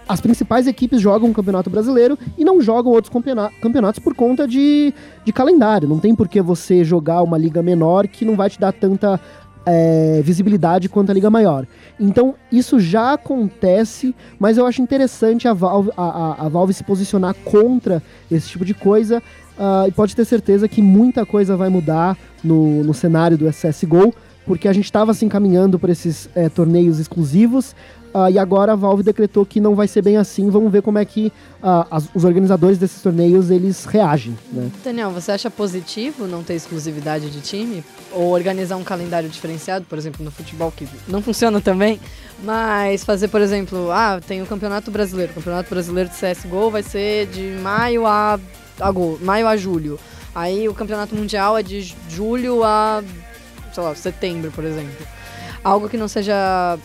as 0.07 0.21
principais 0.21 0.67
equipes 0.67 1.01
jogam 1.01 1.29
o 1.29 1.33
Campeonato 1.33 1.69
Brasileiro 1.69 2.17
e 2.37 2.45
não 2.45 2.61
jogam 2.61 2.91
outros 2.91 3.11
campeona- 3.11 3.51
campeonatos 3.59 3.99
por 3.99 4.13
conta 4.13 4.47
de, 4.47 4.93
de 5.23 5.33
calendário. 5.33 5.89
Não 5.89 5.99
tem 5.99 6.15
por 6.15 6.27
que 6.27 6.41
você 6.41 6.83
jogar 6.83 7.23
uma 7.23 7.37
liga 7.37 7.61
menor 7.63 8.07
que 8.07 8.23
não 8.23 8.35
vai 8.35 8.49
te 8.49 8.59
dar 8.59 8.71
tanta 8.71 9.19
é, 9.65 10.21
visibilidade 10.23 10.87
quanto 10.89 11.09
a 11.09 11.13
liga 11.13 11.29
maior. 11.29 11.65
Então 11.99 12.35
isso 12.51 12.79
já 12.79 13.13
acontece, 13.13 14.13
mas 14.39 14.57
eu 14.57 14.65
acho 14.65 14.81
interessante 14.81 15.47
a 15.47 15.53
Valve, 15.53 15.91
a, 15.97 16.03
a- 16.03 16.45
a 16.45 16.49
Valve 16.49 16.73
se 16.73 16.83
posicionar 16.83 17.33
contra 17.43 18.01
esse 18.31 18.49
tipo 18.49 18.65
de 18.65 18.73
coisa. 18.73 19.21
ah, 19.57 19.85
e 19.87 19.91
pode 19.91 20.15
ter 20.15 20.25
certeza 20.25 20.67
que 20.67 20.81
muita 20.81 21.25
coisa 21.25 21.55
vai 21.55 21.69
mudar 21.69 22.17
no, 22.43 22.83
no 22.83 22.93
cenário 22.93 23.37
do 23.37 23.45
CSGO 23.49 24.13
porque 24.45 24.67
a 24.67 24.73
gente 24.73 24.85
estava 24.85 25.13
se 25.13 25.25
encaminhando 25.25 25.77
para 25.79 25.91
esses 25.91 26.29
é, 26.35 26.47
torneios 26.49 26.99
exclusivos. 26.99 27.75
ah, 28.13 28.31
e 28.31 28.39
agora 28.39 28.71
a 28.71 28.75
Valve 28.75 29.03
decretou 29.03 29.45
que 29.45 29.59
não 29.59 29.75
vai 29.75 29.87
ser 29.89 30.01
bem 30.01 30.15
assim. 30.17 30.49
Vamos 30.49 30.71
ver 30.71 30.81
como 30.81 30.97
é 30.97 31.03
que 31.03 31.33
ah, 31.61 31.85
as- 31.91 32.07
os 32.15 32.23
organizadores 32.23 32.77
desses 32.77 33.01
torneios 33.01 33.49
eles 33.51 33.83
reagem. 33.85 34.37
Né? 34.53 34.69
Daniel, 34.83 35.11
você 35.11 35.31
acha 35.33 35.49
positivo 35.51 36.25
não 36.27 36.41
ter 36.43 36.53
exclusividade 36.53 37.29
de 37.29 37.41
time? 37.41 37.83
Ou 38.13 38.31
organizar 38.31 38.77
um 38.77 38.83
calendário 38.85 39.27
diferenciado, 39.27 39.83
por 39.89 39.97
exemplo, 39.97 40.23
no 40.23 40.31
futebol, 40.31 40.71
que 40.71 40.87
não 41.09 41.21
funciona 41.21 41.59
também, 41.59 41.99
mas 42.43 43.03
fazer, 43.03 43.27
por 43.27 43.41
exemplo, 43.41 43.91
ah, 43.91 44.21
tem 44.25 44.41
o 44.41 44.45
Campeonato 44.45 44.89
Brasileiro. 44.91 45.31
O 45.31 45.35
Campeonato 45.35 45.69
Brasileiro 45.69 46.09
de 46.09 46.15
CSGO 46.15 46.69
vai 46.71 46.83
ser 46.83 47.27
de 47.27 47.57
maio 47.61 48.05
a, 48.05 48.39
ago- 48.79 49.19
maio 49.21 49.47
a 49.47 49.57
julho. 49.57 49.99
Aí 50.33 50.67
o 50.69 50.73
Campeonato 50.73 51.15
Mundial 51.15 51.57
é 51.57 51.63
de 51.63 51.81
ju- 51.81 51.95
julho 52.09 52.63
a, 52.63 53.01
sei 53.75 53.83
lá, 53.83 53.93
setembro, 53.95 54.51
por 54.51 54.63
exemplo. 54.63 55.05
Algo 55.63 55.89
que 55.89 55.97
não 55.97 56.07
seja 56.07 56.77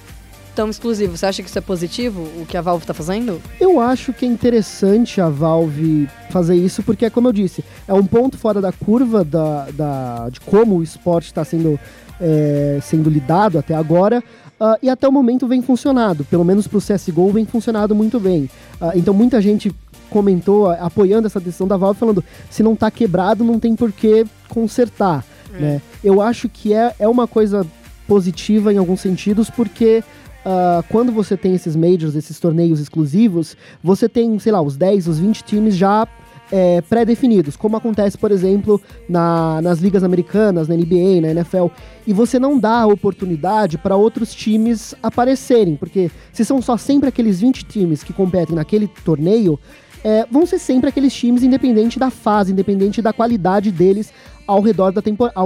tão 0.54 0.68
exclusivo. 0.68 1.16
Você 1.16 1.26
acha 1.26 1.42
que 1.42 1.48
isso 1.48 1.58
é 1.58 1.62
positivo, 1.62 2.22
o 2.40 2.44
que 2.46 2.56
a 2.56 2.60
Valve 2.60 2.84
tá 2.84 2.92
fazendo? 2.92 3.40
Eu 3.60 3.78
acho 3.80 4.12
que 4.12 4.24
é 4.26 4.28
interessante 4.28 5.20
a 5.20 5.28
Valve 5.28 6.08
fazer 6.30 6.56
isso, 6.56 6.82
porque, 6.82 7.08
como 7.08 7.28
eu 7.28 7.32
disse, 7.32 7.64
é 7.86 7.94
um 7.94 8.04
ponto 8.04 8.36
fora 8.36 8.60
da 8.60 8.72
curva 8.72 9.24
da, 9.24 9.68
da- 9.72 10.28
de 10.28 10.40
como 10.40 10.76
o 10.76 10.82
esporte 10.82 11.26
está 11.26 11.44
sendo, 11.44 11.78
é, 12.20 12.80
sendo 12.82 13.08
lidado 13.08 13.58
até 13.58 13.74
agora. 13.74 14.22
ah, 14.58 14.76
e 14.82 14.90
até 14.90 15.08
o 15.08 15.12
momento 15.12 15.46
vem 15.46 15.62
funcionado, 15.62 16.24
pelo 16.24 16.44
menos 16.44 16.66
para 16.66 16.76
o 16.78 16.82
CSGO 16.82 17.30
vem 17.30 17.46
funcionado 17.46 17.94
muito 17.94 18.18
bem. 18.20 18.50
Ah, 18.80 18.92
então 18.94 19.14
muita 19.14 19.40
gente 19.40 19.72
comentou 20.10 20.68
apoiando 20.68 21.26
essa 21.28 21.38
decisão 21.40 21.66
da 21.68 21.76
Valve, 21.76 21.98
falando 22.00 22.24
se 22.50 22.62
não 22.62 22.72
está 22.74 22.90
quebrado, 22.90 23.44
não 23.44 23.58
tem 23.60 23.74
por 23.76 23.92
que 23.92 24.26
consertar. 24.48 25.24
Né? 25.58 25.82
Eu 26.02 26.20
acho 26.20 26.48
que 26.48 26.72
é, 26.72 26.94
é 26.98 27.08
uma 27.08 27.26
coisa 27.26 27.66
positiva 28.06 28.72
em 28.72 28.76
alguns 28.76 29.00
sentidos, 29.00 29.48
porque 29.50 30.02
ah, 30.44 30.82
quando 30.88 31.12
você 31.12 31.36
tem 31.36 31.54
esses 31.54 31.76
majors, 31.76 32.14
esses 32.14 32.38
torneios 32.40 32.80
exclusivos, 32.80 33.56
você 33.82 34.08
tem, 34.08 34.38
sei 34.38 34.52
lá, 34.52 34.60
os 34.60 34.76
10, 34.76 35.06
os 35.06 35.18
20 35.18 35.44
times 35.44 35.76
já 35.76 36.06
é, 36.52 36.80
pré-definidos, 36.80 37.54
como 37.56 37.76
acontece, 37.76 38.18
por 38.18 38.32
exemplo, 38.32 38.80
na- 39.08 39.60
nas 39.62 39.78
ligas 39.78 40.02
americanas, 40.02 40.66
na 40.66 40.74
NBA, 40.74 41.20
na 41.20 41.28
NFL, 41.30 41.66
e 42.04 42.12
você 42.12 42.40
não 42.40 42.58
dá 42.58 42.80
a 42.80 42.86
oportunidade 42.88 43.78
para 43.78 43.94
outros 43.94 44.34
times 44.34 44.92
aparecerem, 45.00 45.76
porque 45.76 46.10
se 46.32 46.44
são 46.44 46.60
só 46.60 46.76
sempre 46.76 47.08
aqueles 47.08 47.40
20 47.40 47.64
times 47.66 48.02
que 48.02 48.12
competem 48.12 48.56
naquele 48.56 48.88
torneio, 49.04 49.60
é, 50.04 50.26
vão 50.30 50.46
ser 50.46 50.58
sempre 50.58 50.88
aqueles 50.88 51.12
times, 51.12 51.42
independente 51.42 51.98
da 51.98 52.10
fase, 52.10 52.52
independente 52.52 53.00
da 53.02 53.12
qualidade 53.12 53.70
deles 53.70 54.12
ao 54.46 54.60
redor 54.60 54.90
da 54.92 55.00
temporada, 55.00 55.38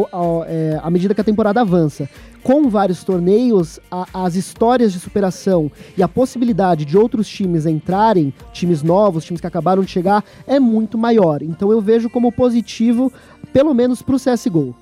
à 0.83 0.91
medida 0.91 1.15
que 1.15 1.21
a 1.21 1.25
temporada 1.25 1.61
avança. 1.61 2.09
Com 2.43 2.69
vários 2.71 3.05
torneios, 3.05 3.79
a- 3.91 4.07
as 4.15 4.35
histórias 4.35 4.93
de 4.93 5.01
superação 5.01 5.71
e 5.97 6.03
a 6.03 6.09
possibilidade 6.09 6.85
de 6.85 6.97
outros 6.97 7.29
times 7.29 7.67
entrarem, 7.67 8.33
times 8.53 8.83
novos, 8.83 9.25
times 9.25 9.41
que 9.41 9.47
acabaram 9.47 9.83
de 9.83 9.91
chegar, 9.91 10.25
é 10.47 10.59
muito 10.59 10.97
maior. 10.97 11.43
Então 11.43 11.71
eu 11.71 11.81
vejo 11.83 12.09
como 12.09 12.33
positivo, 12.33 13.13
pelo 13.53 13.75
menos 13.75 14.01
pro 14.03 14.17
CSGO. 14.19 14.75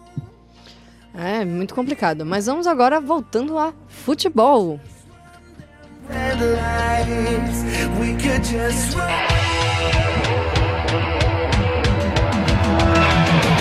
É, 1.14 1.44
muito 1.44 1.74
complicado. 1.74 2.24
Mas 2.24 2.46
vamos 2.46 2.66
agora 2.66 3.00
voltando 3.00 3.58
a 3.58 3.72
futebol. 3.88 4.78
We 8.00 8.14
could 8.14 8.44
just 8.44 8.96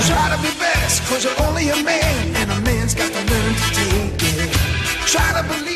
Try 0.07 0.35
to 0.35 0.41
be 0.41 0.49
best, 0.59 1.07
cause 1.07 1.23
you're 1.23 1.47
only 1.47 1.69
a 1.69 1.75
man, 1.83 2.35
and 2.35 2.51
a 2.51 2.61
man's 2.61 2.95
got 2.95 3.11
to 3.11 3.19
learn 3.19 3.53
to 3.53 3.67
take 3.75 4.25
it. 4.43 4.71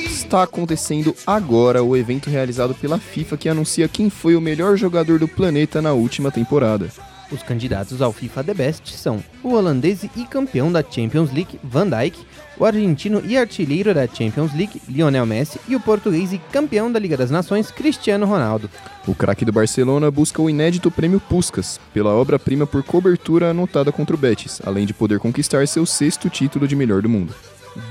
Está 0.10 0.44
acontecendo 0.44 1.16
agora 1.28 1.84
o 1.84 1.96
evento 1.96 2.30
realizado 2.30 2.74
pela 2.74 2.98
FIFA 2.98 3.38
que 3.38 3.50
anuncia 3.50 3.88
quem 3.88 4.10
foi 4.10 4.36
o 4.36 4.42
melhor 4.42 4.78
jogador 4.78 5.20
do 5.20 5.28
planeta 5.28 5.82
na 5.82 5.92
última 5.94 6.32
temporada. 6.32 6.90
Os 7.32 7.44
candidatos 7.44 8.02
ao 8.02 8.14
FIFA 8.14 8.44
The 8.44 8.54
Best 8.54 8.96
são 8.98 9.24
o 9.44 9.54
holandês 9.54 10.04
e 10.04 10.26
campeão 10.26 10.72
da 10.72 10.82
Champions 10.82 11.32
League, 11.32 11.60
Van 11.64 11.90
Dijk, 11.90 12.18
o 12.58 12.66
argentino 12.66 13.22
e 13.26 13.38
artilheiro 13.38 13.94
da 13.94 14.08
Champions 14.08 14.54
League, 14.54 14.82
Lionel 14.88 15.26
Messi, 15.26 15.60
e 15.68 15.76
o 15.76 15.80
português 15.80 16.34
e 16.34 16.38
campeão 16.38 16.92
da 16.92 17.00
Liga 17.00 17.18
das 17.18 17.32
Nações, 17.32 17.72
Cristiano 17.72 18.26
Ronaldo. 18.26 18.70
O 19.08 19.14
craque 19.14 19.46
do 19.46 19.52
Barcelona 19.52 20.10
busca 20.10 20.42
o 20.42 20.50
inédito 20.50 20.90
prêmio 20.90 21.20
Puskas, 21.20 21.80
pela 21.94 22.12
obra-prima 22.12 22.66
por 22.66 22.84
cobertura 22.84 23.52
anotada 23.52 23.92
contra 23.92 24.16
o 24.16 24.20
Betis, 24.20 24.62
além 24.66 24.86
de 24.86 24.94
poder 24.94 25.20
conquistar 25.20 25.68
seu 25.68 25.86
sexto 25.86 26.30
título 26.30 26.68
de 26.68 26.76
melhor 26.76 27.02
do 27.02 27.10
mundo. 27.10 27.34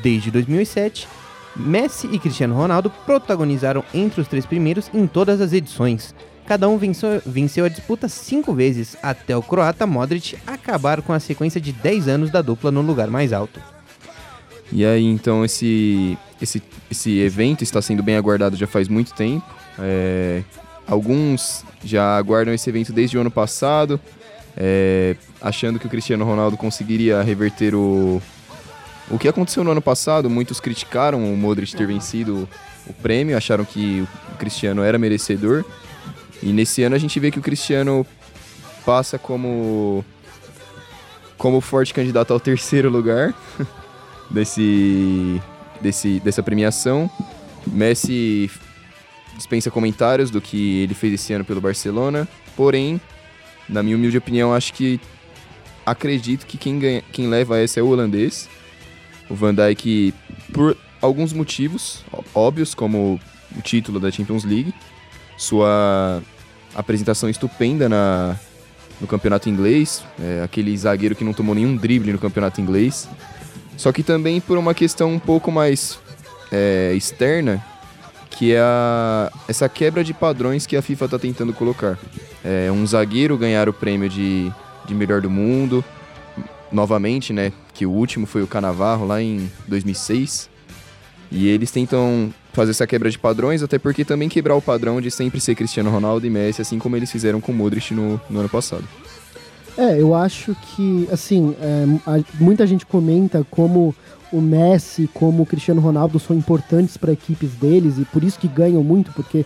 Desde 0.02 0.30
2007, 0.30 1.06
Messi 1.56 2.08
e 2.10 2.18
Cristiano 2.18 2.54
Ronaldo 2.54 2.90
protagonizaram 3.04 3.84
entre 3.92 4.20
os 4.20 4.28
três 4.28 4.44
primeiros 4.44 4.90
em 4.92 5.06
todas 5.06 5.40
as 5.40 5.52
edições. 5.52 6.14
Cada 6.46 6.68
um 6.68 6.76
venceu, 6.76 7.22
venceu 7.24 7.64
a 7.64 7.68
disputa 7.68 8.08
cinco 8.08 8.52
vezes, 8.52 8.96
até 9.02 9.36
o 9.36 9.42
croata 9.42 9.86
Modric 9.86 10.36
acabar 10.46 11.00
com 11.00 11.12
a 11.12 11.20
sequência 11.20 11.60
de 11.60 11.72
10 11.72 12.08
anos 12.08 12.30
da 12.30 12.42
dupla 12.42 12.70
no 12.70 12.82
lugar 12.82 13.08
mais 13.08 13.32
alto. 13.32 13.60
E 14.72 14.84
aí, 14.84 15.04
então, 15.04 15.44
esse, 15.44 16.18
esse, 16.40 16.62
esse 16.90 17.18
evento 17.20 17.62
está 17.62 17.80
sendo 17.80 18.02
bem 18.02 18.16
aguardado 18.16 18.56
já 18.56 18.66
faz 18.66 18.88
muito 18.88 19.14
tempo. 19.14 19.44
É, 19.78 20.42
alguns 20.86 21.64
já 21.84 22.16
aguardam 22.16 22.54
esse 22.54 22.68
evento 22.68 22.92
desde 22.92 23.16
o 23.16 23.20
ano 23.20 23.30
passado, 23.30 24.00
é, 24.56 25.16
achando 25.40 25.78
que 25.78 25.86
o 25.86 25.90
Cristiano 25.90 26.24
Ronaldo 26.24 26.56
conseguiria 26.56 27.22
reverter 27.22 27.74
o, 27.74 28.20
o 29.10 29.18
que 29.18 29.28
aconteceu 29.28 29.62
no 29.64 29.70
ano 29.70 29.82
passado. 29.82 30.30
Muitos 30.30 30.60
criticaram 30.60 31.32
o 31.32 31.36
Modric 31.36 31.74
ter 31.74 31.86
vencido 31.86 32.48
o 32.86 32.92
prêmio, 32.92 33.36
acharam 33.36 33.64
que 33.64 34.06
o 34.32 34.36
Cristiano 34.36 34.82
era 34.82 34.98
merecedor. 34.98 35.64
E 36.42 36.52
nesse 36.52 36.82
ano 36.82 36.94
a 36.94 36.98
gente 36.98 37.18
vê 37.18 37.30
que 37.30 37.38
o 37.38 37.42
Cristiano 37.42 38.06
passa 38.84 39.18
como, 39.18 40.04
como 41.38 41.60
forte 41.60 41.94
candidato 41.94 42.32
ao 42.32 42.40
terceiro 42.40 42.90
lugar 42.90 43.34
desse, 44.30 45.40
desse, 45.80 46.20
dessa 46.20 46.42
premiação. 46.42 47.10
Messi 47.66 48.50
dispensa 49.36 49.70
comentários 49.70 50.30
do 50.30 50.40
que 50.40 50.82
ele 50.82 50.94
fez 50.94 51.14
esse 51.14 51.32
ano 51.32 51.44
pelo 51.44 51.60
Barcelona, 51.60 52.28
porém, 52.56 53.00
na 53.68 53.82
minha 53.82 53.96
humilde 53.96 54.16
opinião, 54.16 54.54
acho 54.54 54.72
que 54.72 55.00
acredito 55.84 56.46
que 56.46 56.56
quem, 56.56 56.78
ganha, 56.78 57.02
quem 57.12 57.28
leva 57.28 57.58
essa 57.58 57.80
é 57.80 57.82
o 57.82 57.88
holandês. 57.88 58.48
O 59.28 59.34
Van 59.34 59.54
Dijk, 59.54 60.14
por 60.52 60.76
alguns 61.00 61.32
motivos 61.32 62.04
óbvios, 62.34 62.74
como 62.74 63.20
o 63.56 63.62
título 63.62 63.98
da 63.98 64.10
Champions 64.10 64.44
League, 64.44 64.72
sua 65.36 66.22
apresentação 66.74 67.28
estupenda 67.28 67.88
na, 67.88 68.36
no 69.00 69.06
campeonato 69.06 69.48
inglês, 69.48 70.04
é, 70.20 70.42
aquele 70.42 70.76
zagueiro 70.76 71.14
que 71.14 71.24
não 71.24 71.32
tomou 71.32 71.54
nenhum 71.54 71.76
drible 71.76 72.12
no 72.12 72.18
campeonato 72.18 72.60
inglês. 72.60 73.08
Só 73.76 73.92
que 73.92 74.02
também 74.02 74.40
por 74.40 74.56
uma 74.58 74.72
questão 74.74 75.12
um 75.12 75.18
pouco 75.18 75.50
mais 75.50 75.98
é, 76.52 76.92
externa, 76.94 77.64
que 78.30 78.52
é 78.54 78.60
a- 78.60 79.30
essa 79.48 79.68
quebra 79.68 80.02
de 80.04 80.12
padrões 80.14 80.66
que 80.66 80.76
a 80.76 80.82
FIFA 80.82 81.04
está 81.06 81.18
tentando 81.18 81.52
colocar. 81.52 81.98
É, 82.44 82.70
um 82.70 82.86
zagueiro 82.86 83.36
ganhar 83.38 83.68
o 83.68 83.72
prêmio 83.72 84.08
de, 84.08 84.50
de 84.86 84.94
melhor 84.94 85.20
do 85.20 85.30
mundo, 85.30 85.84
novamente, 86.70 87.32
né? 87.32 87.52
Que 87.72 87.86
o 87.86 87.90
último 87.90 88.26
foi 88.26 88.42
o 88.42 88.46
Canavarro 88.46 89.06
lá 89.06 89.20
em 89.22 89.50
2006. 89.68 90.48
E 91.30 91.48
eles 91.48 91.70
tentam 91.70 92.32
fazer 92.52 92.70
essa 92.70 92.86
quebra 92.86 93.10
de 93.10 93.18
padrões, 93.18 93.62
até 93.62 93.78
porque 93.78 94.04
também 94.04 94.28
quebrar 94.28 94.54
o 94.54 94.62
padrão 94.62 95.00
de 95.00 95.10
sempre 95.10 95.40
ser 95.40 95.54
Cristiano 95.56 95.90
Ronaldo 95.90 96.24
e 96.26 96.30
Messi, 96.30 96.62
assim 96.62 96.78
como 96.78 96.96
eles 96.96 97.10
fizeram 97.10 97.40
com 97.40 97.50
o 97.50 97.54
Modric 97.54 97.92
no, 97.92 98.20
no 98.30 98.40
ano 98.40 98.48
passado. 98.48 98.84
É, 99.76 100.00
eu 100.00 100.14
acho 100.14 100.54
que, 100.54 101.08
assim, 101.10 101.54
é, 101.60 101.84
muita 102.38 102.66
gente 102.66 102.86
comenta 102.86 103.44
como 103.50 103.94
o 104.32 104.40
Messi, 104.40 105.08
como 105.12 105.42
o 105.42 105.46
Cristiano 105.46 105.80
Ronaldo 105.80 106.18
são 106.18 106.36
importantes 106.36 106.96
para 106.96 107.12
equipes 107.12 107.50
deles 107.52 107.98
e 107.98 108.04
por 108.04 108.22
isso 108.22 108.38
que 108.38 108.46
ganham 108.48 108.82
muito, 108.84 109.12
porque, 109.12 109.44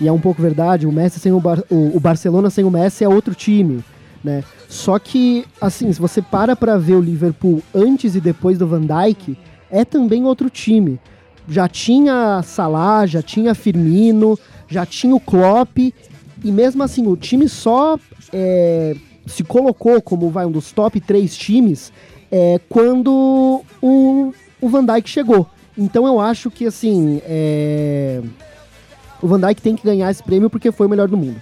e 0.00 0.06
é 0.06 0.12
um 0.12 0.20
pouco 0.20 0.40
verdade, 0.40 0.86
o 0.86 0.92
Messi 0.92 1.18
sem 1.18 1.32
o, 1.32 1.40
Bar- 1.40 1.64
o, 1.70 1.96
o 1.96 2.00
Barcelona 2.00 2.50
sem 2.50 2.64
o 2.64 2.70
Messi 2.70 3.04
é 3.04 3.08
outro 3.08 3.34
time, 3.34 3.82
né? 4.22 4.44
Só 4.68 4.98
que, 4.98 5.46
assim, 5.60 5.90
se 5.92 6.00
você 6.00 6.20
para 6.20 6.54
pra 6.54 6.76
ver 6.76 6.94
o 6.94 7.00
Liverpool 7.00 7.62
antes 7.74 8.14
e 8.14 8.20
depois 8.20 8.58
do 8.58 8.66
Van 8.66 8.82
Dijk, 8.82 9.36
é 9.70 9.84
também 9.84 10.24
outro 10.24 10.50
time. 10.50 11.00
Já 11.48 11.66
tinha 11.68 12.42
Salah, 12.44 13.06
já 13.06 13.22
tinha 13.22 13.54
Firmino, 13.54 14.38
já 14.68 14.84
tinha 14.84 15.14
o 15.14 15.20
Klopp, 15.20 15.78
e 15.78 16.52
mesmo 16.52 16.82
assim, 16.82 17.06
o 17.06 17.16
time 17.16 17.48
só 17.48 17.98
é, 18.32 18.94
se 19.30 19.44
colocou 19.44 20.00
como 20.02 20.30
vai, 20.30 20.44
um 20.44 20.50
dos 20.50 20.72
top 20.72 21.00
três 21.00 21.36
times 21.36 21.92
é, 22.30 22.60
quando 22.68 23.62
o, 23.80 24.34
o 24.60 24.68
Van 24.68 24.84
Dijk 24.84 25.08
chegou. 25.08 25.46
Então 25.76 26.06
eu 26.06 26.20
acho 26.20 26.50
que 26.50 26.66
assim 26.66 27.22
é, 27.24 28.20
o 29.22 29.26
Van 29.26 29.40
Dijk 29.40 29.62
tem 29.62 29.76
que 29.76 29.84
ganhar 29.84 30.10
esse 30.10 30.22
prêmio 30.22 30.50
porque 30.50 30.70
foi 30.72 30.86
o 30.86 30.90
melhor 30.90 31.08
do 31.08 31.16
mundo. 31.16 31.40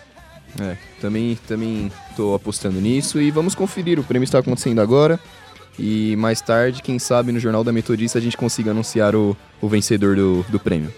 É, 0.60 0.76
também, 1.00 1.38
também 1.46 1.90
tô 2.16 2.34
apostando 2.34 2.80
nisso 2.80 3.20
e 3.20 3.30
vamos 3.30 3.54
conferir. 3.54 3.98
O 3.98 4.04
prêmio 4.04 4.24
está 4.24 4.38
acontecendo 4.38 4.80
agora. 4.80 5.18
E 5.78 6.16
mais 6.16 6.40
tarde, 6.40 6.82
quem 6.82 6.98
sabe, 6.98 7.30
no 7.30 7.38
Jornal 7.38 7.62
da 7.62 7.72
Metodista 7.72 8.18
a 8.18 8.22
gente 8.22 8.36
consiga 8.36 8.72
anunciar 8.72 9.14
o, 9.14 9.36
o 9.60 9.68
vencedor 9.68 10.16
do, 10.16 10.44
do 10.48 10.58
prêmio. 10.58 10.92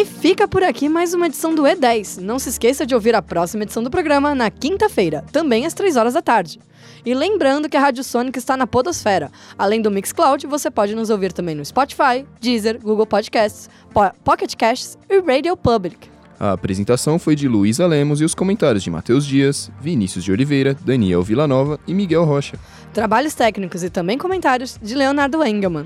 E 0.00 0.04
fica 0.06 0.48
por 0.48 0.62
aqui 0.62 0.88
mais 0.88 1.12
uma 1.12 1.26
edição 1.26 1.54
do 1.54 1.64
E10. 1.64 2.22
Não 2.22 2.38
se 2.38 2.48
esqueça 2.48 2.86
de 2.86 2.94
ouvir 2.94 3.14
a 3.14 3.20
próxima 3.20 3.64
edição 3.64 3.82
do 3.82 3.90
programa 3.90 4.34
na 4.34 4.50
quinta-feira, 4.50 5.22
também 5.30 5.66
às 5.66 5.74
3 5.74 5.94
horas 5.96 6.14
da 6.14 6.22
tarde. 6.22 6.58
E 7.04 7.12
lembrando 7.12 7.68
que 7.68 7.76
a 7.76 7.80
Rádio 7.80 8.02
Sônica 8.02 8.38
está 8.38 8.56
na 8.56 8.66
Podosfera. 8.66 9.30
Além 9.58 9.82
do 9.82 9.90
Mixcloud, 9.90 10.46
você 10.46 10.70
pode 10.70 10.94
nos 10.94 11.10
ouvir 11.10 11.34
também 11.34 11.54
no 11.54 11.62
Spotify, 11.64 12.24
Deezer, 12.40 12.80
Google 12.80 13.04
Podcasts, 13.06 13.68
Po- 13.92 14.10
Pocket 14.24 14.54
Casts 14.56 14.96
e 15.08 15.20
Radio 15.20 15.54
Public. 15.54 16.08
A 16.38 16.52
apresentação 16.52 17.18
foi 17.18 17.36
de 17.36 17.46
Luísa 17.46 17.86
Lemos 17.86 18.22
e 18.22 18.24
os 18.24 18.34
comentários 18.34 18.82
de 18.82 18.90
Matheus 18.90 19.26
Dias, 19.26 19.70
Vinícius 19.82 20.24
de 20.24 20.32
Oliveira, 20.32 20.72
Daniel 20.82 21.22
Villanova 21.22 21.78
e 21.86 21.92
Miguel 21.92 22.24
Rocha. 22.24 22.58
Trabalhos 22.94 23.34
técnicos 23.34 23.84
e 23.84 23.90
também 23.90 24.16
comentários 24.16 24.78
de 24.82 24.94
Leonardo 24.94 25.44
Engelman. 25.44 25.84